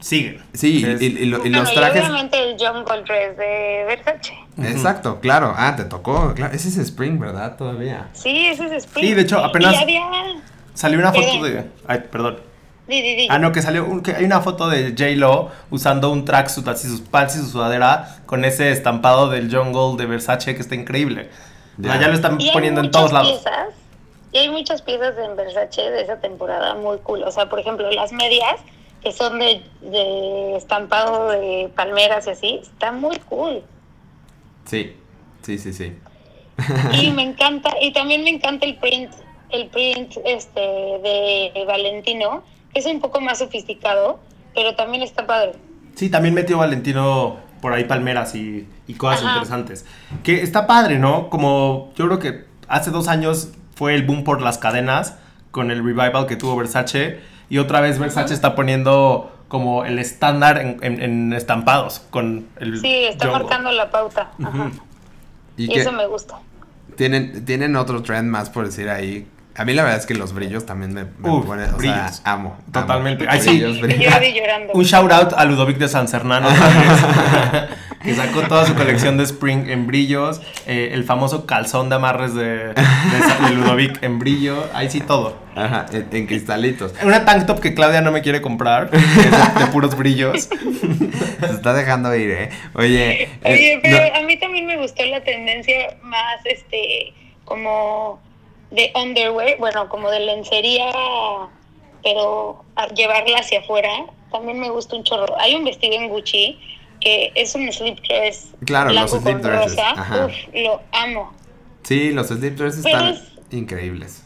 siguen. 0.00 0.42
Sí, 0.52 0.84
Es- 0.86 1.00
y, 1.02 1.06
y 1.06 1.24
lo- 1.26 1.38
y 1.38 1.40
Bueno, 1.40 1.60
los 1.60 1.74
trajes... 1.74 2.02
obviamente 2.02 2.38
el 2.42 2.56
jungle 2.58 3.02
dress 3.02 3.36
de 3.36 3.84
Versace. 3.86 4.34
Exacto, 4.58 5.20
claro. 5.20 5.54
Ah, 5.56 5.74
te 5.76 5.84
tocó. 5.84 6.34
Claro. 6.34 6.54
Ese 6.54 6.68
es 6.68 6.76
Spring, 6.78 7.18
¿verdad? 7.18 7.56
Todavía. 7.56 8.08
Sí, 8.12 8.46
ese 8.46 8.66
es 8.66 8.84
Spring. 8.84 9.06
Sí, 9.06 9.14
de 9.14 9.22
hecho, 9.22 9.38
apenas- 9.44 9.74
Y 9.74 9.76
había... 9.76 10.02
Salió 10.74 10.98
una 11.00 11.12
foto 11.12 11.42
de... 11.44 11.64
Ay, 11.88 12.04
perdón. 12.10 12.38
Di, 12.88 13.02
di, 13.02 13.14
di. 13.16 13.26
Ah, 13.30 13.38
no, 13.38 13.52
que 13.52 13.60
salió, 13.62 13.84
un- 13.84 14.02
que 14.02 14.12
hay 14.14 14.24
una 14.24 14.40
foto 14.40 14.68
de 14.68 14.92
J-Lo 14.96 15.50
usando 15.70 16.10
un 16.10 16.24
tracksuit, 16.24 16.66
así 16.68 16.88
sus 16.88 17.02
pants 17.02 17.36
y 17.36 17.40
su 17.40 17.50
sudadera, 17.50 18.16
con 18.26 18.44
ese 18.46 18.70
estampado 18.72 19.28
del 19.28 19.54
jungle 19.54 19.96
de 20.02 20.06
Versace 20.08 20.54
que 20.54 20.60
está 20.62 20.74
increíble. 20.74 21.28
O 21.78 21.82
sea, 21.84 22.00
Ya. 22.00 22.08
lo 22.08 22.14
están 22.14 22.40
Y 22.40 22.50
poniendo 22.50 22.80
en 22.80 22.90
todos 22.90 23.12
lados. 23.12 23.28
Piezas, 23.30 23.68
y 24.32 24.38
hay 24.38 24.48
muchas 24.50 24.80
piezas 24.82 25.14
en 25.18 25.36
Versace 25.36 25.82
de 25.90 26.00
esa 26.02 26.16
temporada 26.20 26.74
muy 26.74 26.96
cool. 26.98 27.22
O 27.24 27.30
sea, 27.30 27.48
por 27.50 27.60
ejemplo, 27.60 27.90
las 27.90 28.10
medias, 28.12 28.56
que 29.02 29.12
son 29.12 29.38
de, 29.38 29.62
de 29.82 30.56
estampado 30.56 31.28
de 31.28 31.70
palmeras 31.76 32.26
y 32.26 32.30
así, 32.30 32.60
están 32.62 33.00
muy 33.00 33.18
cool. 33.28 33.62
Sí, 34.64 34.96
sí, 35.42 35.58
sí, 35.58 35.72
sí. 35.72 35.96
Y 37.00 37.10
me 37.12 37.22
encanta, 37.22 37.70
y 37.80 37.92
también 37.92 38.24
me 38.24 38.30
encanta 38.30 38.66
el 38.66 38.76
print, 38.76 39.12
el 39.50 39.68
print 39.68 40.16
este 40.24 40.60
de 40.60 41.64
Valentino, 41.66 42.42
es 42.78 42.86
un 42.86 43.00
poco 43.00 43.20
más 43.20 43.38
sofisticado, 43.38 44.20
pero 44.54 44.74
también 44.74 45.02
está 45.02 45.26
padre. 45.26 45.52
Sí, 45.94 46.08
también 46.10 46.34
metió 46.34 46.58
Valentino 46.58 47.36
por 47.60 47.72
ahí 47.72 47.84
palmeras 47.84 48.34
y, 48.34 48.68
y 48.86 48.94
cosas 48.94 49.20
Ajá. 49.22 49.28
interesantes. 49.32 49.84
Que 50.22 50.42
está 50.42 50.66
padre, 50.66 50.98
¿no? 50.98 51.28
Como 51.28 51.92
yo 51.96 52.06
creo 52.06 52.18
que 52.18 52.44
hace 52.68 52.90
dos 52.90 53.08
años 53.08 53.50
fue 53.74 53.94
el 53.94 54.04
boom 54.04 54.24
por 54.24 54.40
las 54.40 54.58
cadenas 54.58 55.16
con 55.50 55.70
el 55.70 55.78
revival 55.84 56.26
que 56.26 56.36
tuvo 56.36 56.56
Versace 56.56 57.20
y 57.50 57.58
otra 57.58 57.80
vez 57.80 57.98
Versace 57.98 58.34
está 58.34 58.54
poniendo 58.54 59.34
como 59.48 59.84
el 59.86 59.98
estándar 59.98 60.58
en, 60.58 60.76
en- 60.82 61.00
en 61.02 61.32
estampados 61.32 62.00
con 62.10 62.46
el 62.60 62.80
Sí, 62.80 63.04
está 63.06 63.26
jungle. 63.26 63.44
marcando 63.44 63.72
la 63.72 63.90
pauta. 63.90 64.30
Ajá. 64.44 64.70
Y, 65.56 65.72
Y 65.72 65.78
eso 65.78 65.90
me 65.90 66.06
gusta. 66.06 66.38
tienen, 66.96 67.44
tienen 67.44 67.74
otro 67.74 68.02
trend 68.02 68.28
más 68.28 68.50
por 68.50 68.66
decir 68.66 68.88
ahí. 68.90 69.26
A 69.58 69.64
mí 69.64 69.74
la 69.74 69.82
verdad 69.82 69.98
es 69.98 70.06
que 70.06 70.14
los 70.14 70.32
brillos 70.32 70.64
también 70.66 70.94
me, 70.94 71.04
me 71.04 71.28
Uf, 71.30 71.44
ponen, 71.46 71.68
o 71.74 71.76
brillos. 71.76 71.96
sea, 72.16 72.32
amo. 72.32 72.50
amo. 72.54 72.72
Totalmente. 72.72 73.26
Ay, 73.28 73.40
sí. 73.40 73.60
Brillos. 73.60 73.78
Un 74.72 74.84
shout 74.84 75.10
out 75.12 75.32
a 75.36 75.44
Ludovic 75.44 75.78
de 75.78 75.88
San 75.88 76.06
vez, 76.08 76.48
que 78.04 78.14
sacó 78.14 78.42
toda 78.42 78.64
su 78.66 78.74
colección 78.74 79.16
de 79.16 79.24
Spring 79.24 79.68
en 79.68 79.86
brillos, 79.88 80.40
eh, 80.66 80.90
el 80.92 81.02
famoso 81.04 81.44
calzón 81.46 81.88
de 81.88 81.96
amarres 81.96 82.34
de, 82.34 82.68
de, 82.68 82.74
de 83.48 83.54
Ludovic 83.54 84.02
en 84.02 84.18
brillo, 84.20 84.64
ahí 84.74 84.88
sí 84.90 85.00
todo. 85.00 85.36
Ajá, 85.56 85.86
en, 85.92 86.06
en 86.12 86.26
cristalitos. 86.28 86.94
Una 87.02 87.24
tank 87.24 87.46
top 87.46 87.58
que 87.58 87.74
Claudia 87.74 88.00
no 88.00 88.12
me 88.12 88.22
quiere 88.22 88.40
comprar, 88.40 88.90
que 88.90 88.96
es 88.98 89.04
de, 89.04 89.60
de 89.60 89.66
puros 89.72 89.96
brillos. 89.98 90.48
Se 91.40 91.52
está 91.52 91.72
dejando 91.74 92.14
ir, 92.14 92.30
¿eh? 92.30 92.50
Oye. 92.74 93.22
eh, 93.24 93.28
Oye, 93.44 93.80
pero 93.82 93.98
no- 93.98 94.20
a 94.20 94.22
mí 94.22 94.38
también 94.38 94.66
me 94.66 94.76
gustó 94.76 95.04
la 95.06 95.20
tendencia 95.24 95.96
más, 96.02 96.38
este, 96.44 97.12
como 97.44 98.20
de 98.70 98.92
underwear, 98.94 99.56
bueno, 99.58 99.88
como 99.88 100.10
de 100.10 100.20
lencería, 100.20 100.90
pero 102.02 102.64
a 102.76 102.88
llevarla 102.88 103.38
hacia 103.38 103.60
afuera, 103.60 103.90
también 104.30 104.60
me 104.60 104.70
gusta 104.70 104.96
un 104.96 105.04
chorro. 105.04 105.34
Hay 105.38 105.54
un 105.54 105.64
vestido 105.64 105.94
en 105.94 106.08
Gucci 106.08 106.58
que 107.00 107.30
es 107.36 107.54
un 107.54 107.72
slip 107.72 107.98
dress 108.00 108.54
Claro, 108.66 108.90
los 108.92 109.10
slip 109.12 109.38
dresses, 109.38 109.70
rosa. 109.76 109.90
ajá. 109.90 110.26
Uf, 110.26 110.32
lo 110.52 110.80
amo. 110.92 111.32
sí, 111.84 112.10
los 112.12 112.26
slip 112.26 112.54
dresses 112.56 112.82
Pero 112.82 112.96
están 112.98 113.14
es- 113.14 113.52
increíbles. 113.54 114.24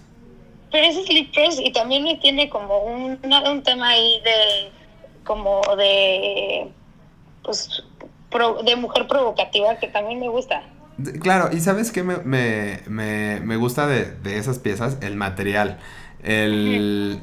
Pero 0.70 0.86
es 0.86 1.04
slip 1.06 1.32
dress 1.34 1.60
y 1.60 1.70
también 1.72 2.02
me 2.02 2.16
tiene 2.16 2.48
como 2.48 2.78
un, 2.78 3.18
un 3.46 3.62
tema 3.62 3.90
ahí 3.90 4.20
de, 4.24 4.70
como 5.24 5.60
de, 5.76 6.68
pues, 7.44 7.82
pro- 8.30 8.62
de 8.62 8.74
mujer 8.76 9.06
provocativa 9.06 9.76
que 9.76 9.88
también 9.88 10.18
me 10.18 10.28
gusta. 10.30 10.62
Claro, 11.22 11.50
y 11.52 11.60
¿sabes 11.60 11.90
qué 11.90 12.02
me, 12.02 12.18
me, 12.18 12.80
me, 12.86 13.40
me 13.40 13.56
gusta 13.56 13.86
de, 13.86 14.04
de 14.22 14.38
esas 14.38 14.58
piezas? 14.58 14.98
El 15.00 15.16
material. 15.16 15.78
El... 16.22 17.20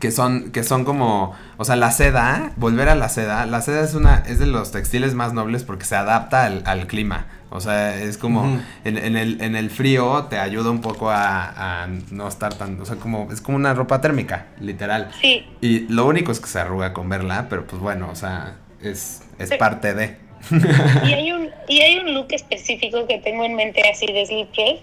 Que 0.00 0.10
son, 0.10 0.50
que 0.50 0.64
son 0.64 0.84
como, 0.84 1.34
o 1.56 1.64
sea, 1.64 1.76
la 1.76 1.92
seda, 1.92 2.50
volver 2.56 2.88
a 2.88 2.96
la 2.96 3.08
seda, 3.08 3.46
la 3.46 3.62
seda 3.62 3.80
es 3.84 3.94
una, 3.94 4.16
es 4.26 4.40
de 4.40 4.46
los 4.46 4.72
textiles 4.72 5.14
más 5.14 5.32
nobles 5.32 5.62
porque 5.62 5.84
se 5.84 5.94
adapta 5.94 6.44
al, 6.46 6.64
al 6.66 6.88
clima, 6.88 7.26
o 7.48 7.60
sea, 7.60 7.96
es 8.02 8.18
como, 8.18 8.60
en, 8.84 8.98
en 8.98 9.16
el, 9.16 9.40
en 9.40 9.54
el 9.54 9.70
frío 9.70 10.24
te 10.24 10.38
ayuda 10.40 10.72
un 10.72 10.80
poco 10.80 11.10
a, 11.10 11.84
a 11.84 11.86
no 12.10 12.26
estar 12.26 12.54
tan, 12.54 12.78
o 12.80 12.84
sea, 12.84 12.96
como, 12.96 13.28
es 13.30 13.40
como 13.40 13.56
una 13.56 13.72
ropa 13.72 14.00
térmica, 14.00 14.46
literal. 14.58 15.10
Sí, 15.20 15.46
Y 15.60 15.86
lo 15.86 16.06
único 16.06 16.32
es 16.32 16.40
que 16.40 16.48
se 16.48 16.58
arruga 16.58 16.92
con 16.92 17.08
verla, 17.08 17.46
pero 17.48 17.64
pues 17.64 17.80
bueno, 17.80 18.08
o 18.10 18.16
sea, 18.16 18.56
es, 18.80 19.22
es 19.38 19.48
Sí. 19.50 19.54
parte 19.60 19.94
de. 19.94 20.18
y 21.04 21.12
hay 21.12 21.32
un 21.32 21.50
y 21.68 21.80
hay 21.80 21.98
un 21.98 22.14
look 22.14 22.28
específico 22.30 23.06
que 23.06 23.18
tengo 23.18 23.44
en 23.44 23.54
mente 23.54 23.82
así 23.88 24.06
de 24.06 24.26
slip 24.26 24.52
dress 24.54 24.80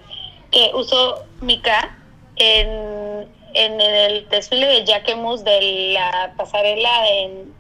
que 0.52 0.72
usó 0.74 1.24
Mika 1.42 1.96
en, 2.36 3.28
en 3.54 3.82
el 3.82 4.28
desfile 4.30 4.66
de 4.68 4.86
Jacquemus 4.86 5.44
de 5.44 5.92
la 5.94 6.34
pasarela 6.38 7.08
en- 7.10 7.54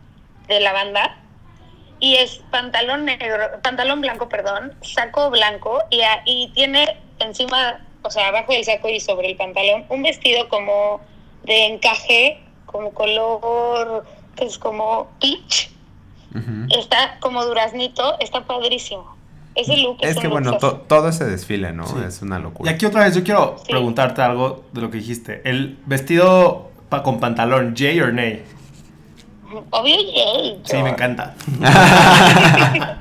de 0.47 0.59
la 0.59 0.73
banda 0.73 1.17
y 1.99 2.15
es 2.15 2.41
pantalón 2.51 3.05
negro 3.05 3.37
pantalón 3.61 4.01
blanco 4.01 4.27
perdón 4.29 4.73
saco 4.81 5.29
blanco 5.29 5.79
y, 5.89 6.01
a- 6.01 6.23
y 6.25 6.49
tiene 6.53 6.97
encima 7.19 7.79
o 8.03 8.09
sea 8.09 8.29
abajo 8.29 8.51
del 8.53 8.65
saco 8.65 8.89
y 8.89 8.99
sobre 8.99 9.29
el 9.29 9.37
pantalón 9.37 9.85
un 9.89 10.01
vestido 10.03 10.49
como 10.49 11.01
de 11.43 11.65
encaje 11.65 12.39
como 12.65 12.93
color, 12.93 14.05
que 14.37 14.45
es 14.45 14.57
como 14.57 15.09
peach. 15.19 15.69
Está 16.69 17.17
como 17.19 17.43
duraznito, 17.45 18.17
está 18.19 18.45
padrísimo. 18.45 19.15
Ese 19.53 19.75
look 19.77 19.97
Es 19.99 20.15
un 20.15 20.21
que 20.21 20.27
bueno, 20.29 20.57
to- 20.57 20.77
todo 20.87 21.09
ese 21.09 21.25
desfile, 21.25 21.73
¿no? 21.73 21.85
Sí. 21.85 21.95
Es 22.07 22.21
una 22.21 22.39
Y 22.39 22.41
locura. 22.41 22.71
aquí 22.71 22.85
otra 22.85 23.03
vez 23.03 23.15
yo 23.15 23.23
quiero 23.23 23.57
Sí. 23.65 23.71
preguntarte 23.71 24.21
algo 24.21 24.63
de 24.71 24.79
lo 24.81 24.89
que 24.89 24.97
dijiste. 24.99 25.41
El 25.43 25.77
vestido 25.85 26.69
pa- 26.89 27.03
con 27.03 27.19
pantalón, 27.19 27.75
Jay 27.77 27.99
or 27.99 28.13
Nay. 28.13 28.43
Obvio, 29.71 29.97
yay. 29.97 30.61
Sí, 30.63 30.77
me 30.77 30.91
encanta. 30.91 31.35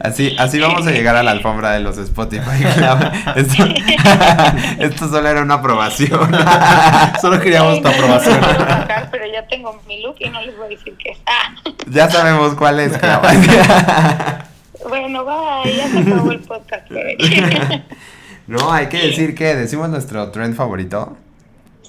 Así, 0.00 0.34
así 0.38 0.58
vamos 0.58 0.86
a 0.86 0.90
llegar 0.90 1.14
a 1.16 1.22
la 1.22 1.30
alfombra 1.30 1.72
de 1.72 1.80
los 1.80 1.98
Spotify. 1.98 2.64
Esto, 3.36 3.64
esto 4.78 5.08
solo 5.08 5.28
era 5.28 5.42
una 5.42 5.54
aprobación. 5.54 6.30
Solo 7.20 7.40
queríamos 7.40 7.80
tu 7.82 7.88
aprobación. 7.88 8.38
Pero 9.10 9.24
ya 9.32 9.46
tengo 9.46 9.80
mi 9.86 10.02
look 10.02 10.16
y 10.18 10.28
no 10.28 10.40
les 10.42 10.56
voy 10.56 10.66
a 10.66 10.68
decir 10.70 10.96
qué 10.98 11.10
es. 11.10 11.18
Ah, 11.26 11.54
Ya 11.90 12.10
sabemos 12.10 12.54
cuál 12.54 12.80
es, 12.80 12.92
bueno, 14.88 15.24
va, 15.24 15.64
ya 15.64 15.88
se 15.88 15.98
acabó 15.98 16.30
el 16.32 16.40
podcast. 16.40 16.90
No, 18.46 18.72
hay 18.72 18.86
que 18.86 18.98
decir 18.98 19.34
que 19.34 19.54
decimos 19.56 19.88
nuestro 19.88 20.30
trend 20.30 20.54
favorito. 20.54 21.16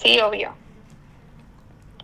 Sí, 0.01 0.19
obvio. 0.19 0.51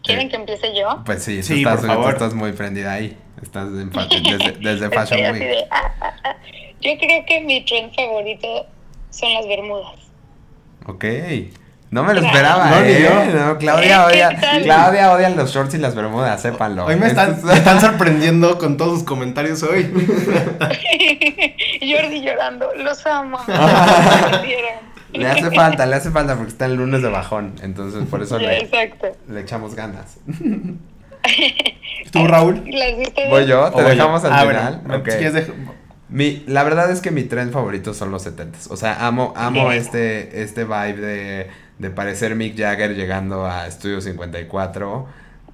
¿Quieren 0.04 0.28
Eh, 0.28 0.30
que 0.30 0.36
empiece 0.36 0.76
yo? 0.78 1.02
Pues 1.06 1.24
sí, 1.24 1.38
tú 1.38 1.44
Sí, 1.48 1.58
estás, 1.60 1.74
por 1.76 1.82
tú 1.82 1.88
favor. 1.88 2.13
estás 2.13 2.34
muy 2.34 2.52
prendida 2.52 2.94
ahí. 2.94 3.18
Estás 3.42 3.68
en 3.68 3.89
desde, 3.92 4.52
desde 4.60 4.89
Fashion 4.89 5.20
Estoy 5.20 5.39
Week. 5.39 5.50
de, 5.50 5.66
ah, 5.72 5.94
ah, 6.02 6.13
ah. 6.24 6.36
Yo 6.82 6.92
creo 7.00 7.26
que 7.26 7.42
mi 7.42 7.63
trend 7.66 7.94
favorito 7.96 8.68
son 9.10 9.34
las 9.34 9.48
bermudas. 9.48 10.00
Ok. 10.86 11.06
No 11.92 12.04
me 12.04 12.13
lo 12.16 12.22
Claro. 12.22 12.36
esperaba, 12.36 12.70
No, 12.72 12.82
¿eh? 12.84 13.02
yo. 13.04 13.26
No, 13.46 13.58
Claudia 13.60 14.06
odia, 14.08 14.30
Claudia 14.63 15.12
odia 15.13 15.30
los 15.30 15.54
shorts 15.54 15.76
y 15.76 15.78
las 15.78 15.94
bermudas, 15.94 16.42
sépanlo. 16.42 16.86
Hoy 16.86 16.96
me 16.96 17.06
están, 17.08 17.39
me 17.44 17.52
es- 17.54 17.60
están 17.60 17.80
sorprendiendo 17.82 18.58
con 18.58 18.78
todos 18.78 18.96
sus 19.00 19.04
comentarios 19.08 19.62
hoy. 19.63 19.84
Jordi 21.82 22.22
llorando, 22.22 22.74
los 22.76 23.06
amo. 23.06 23.38
Le 25.13 25.28
hace 25.28 25.52
falta, 25.52 25.86
le 25.86 25.95
hace 25.95 26.12
falta 26.12 26.36
porque 26.36 26.52
está 26.52 26.65
el 26.65 26.76
lunes 26.76 27.02
de 27.02 27.10
bajón. 27.10 27.54
Entonces, 27.62 28.06
por 28.10 28.21
eso 28.21 28.38
le, 28.39 28.67
echamos 29.39 29.76
ganas. 29.76 30.17
¿Tú, 32.12 32.28
Raúl? 32.28 32.63
Voy 33.30 33.45
yo, 33.45 33.63
¿O 33.65 33.71
te 33.71 33.82
voy 33.82 33.91
dejamos 33.91 34.21
yo? 34.23 34.28
al 34.28 34.34
Ah, 34.34 34.41
final. 34.41 34.82
bueno, 34.86 35.04
si 35.06 35.52
Mi, 36.10 36.43
la 36.47 36.63
verdad 36.63 36.91
es 36.91 37.02
que 37.02 37.12
mi 37.12 37.23
trend 37.23 37.52
favorito 37.52 37.93
son 37.93 38.12
los 38.12 38.26
70s. 38.26 38.69
O 38.69 38.78
sea, 38.78 39.06
amo, 39.08 39.34
amo 39.36 39.71
Sí. 39.71 39.78
este, 39.78 40.41
este 40.43 40.63
vibe 40.65 40.97
de, 40.97 41.47
de 41.80 41.89
parecer 41.89 42.36
Mick 42.36 42.58
Jagger 42.58 42.95
llegando 42.95 43.45
a 43.45 43.69
Studio 43.71 44.02
54. 44.02 45.08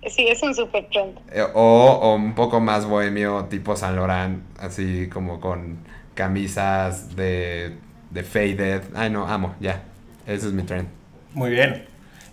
Sí, 0.08 0.28
es 0.28 0.42
un 0.44 0.56
super 0.56 0.88
trend. 0.92 1.18
eh, 1.32 1.44
o, 1.54 2.00
o 2.02 2.16
un 2.16 2.34
poco 2.34 2.60
más 2.60 2.86
bohemio, 2.86 3.46
tipo 3.46 3.76
San 3.76 3.96
Laurent, 3.96 4.42
así 4.60 5.08
como 5.10 5.40
con 5.40 5.78
camisas 6.16 7.16
de, 7.16 7.78
de 8.12 8.24
faded. 8.24 8.82
Ay, 8.96 9.10
no, 9.10 9.28
amo, 9.28 9.56
ya. 9.60 9.84
Ese 10.26 10.48
es 10.48 10.54
mi 10.54 10.64
trend. 10.64 10.88
Muy 11.34 11.52
bien. 11.52 11.86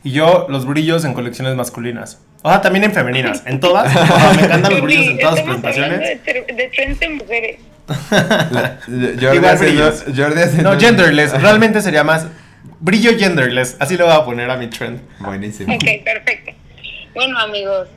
Y 0.05 0.13
yo, 0.13 0.47
los 0.49 0.67
brillos 0.67 1.05
en 1.05 1.15
colecciones 1.15 1.55
masculinas. 1.57 2.21
O 2.43 2.49
sea, 2.51 2.61
también 2.61 2.85
en 2.85 2.93
femeninas. 2.93 3.43
En 3.47 3.59
todas. 3.61 3.95
O 3.97 4.07
sea, 4.07 4.33
me 4.35 4.43
encantan 4.45 4.73
los 4.73 4.83
brillos 4.83 5.07
en 5.07 5.19
todas 5.19 5.35
las 5.37 5.45
presentaciones. 5.45 6.01
De, 6.25 6.53
de 6.55 6.71
trends 6.75 7.01
de 7.01 7.09
mujeres. 7.11 7.61
Jordi 8.11 9.37
Igual 9.37 9.45
haciendo- 9.45 9.91
brillos. 9.91 10.05
Jordi 10.17 10.41
haciendo- 10.43 10.75
No, 10.75 10.81
genderless. 10.81 11.41
Realmente 11.41 11.81
sería 11.83 12.05
más 12.05 12.27
brillo 12.81 13.13
genderless. 13.19 13.77
Así 13.81 13.97
lo 13.97 14.07
voy 14.07 14.15
a 14.15 14.25
poner 14.25 14.51
a 14.51 14.57
mi 14.57 14.69
trend. 14.69 15.01
Buenísimo. 15.21 15.75
Ok, 15.75 15.85
perfecto. 16.05 16.53
Bueno, 17.15 17.39
amigos, 17.39 17.89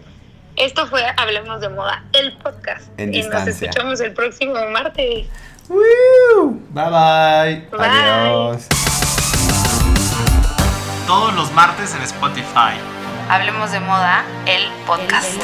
esto 0.55 0.87
fue 0.87 1.01
Hablemos 1.17 1.59
de 1.61 1.69
Moda, 1.69 2.03
el 2.13 2.33
podcast. 2.37 2.87
En 2.97 3.13
y 3.13 3.17
nos 3.17 3.25
distancia. 3.25 3.69
escuchamos 3.69 3.99
el 4.01 4.13
próximo 4.13 4.53
martes. 4.71 5.27
Bye 5.69 6.89
bye. 6.89 7.67
Bye. 7.71 7.87
Adiós. 7.87 8.67
Todos 11.05 11.33
los 11.35 11.51
martes 11.53 11.93
en 11.95 12.01
Spotify. 12.01 12.73
Hablemos 13.29 13.71
de 13.71 13.79
moda, 13.79 14.23
el 14.47 14.63
podcast. 14.87 15.39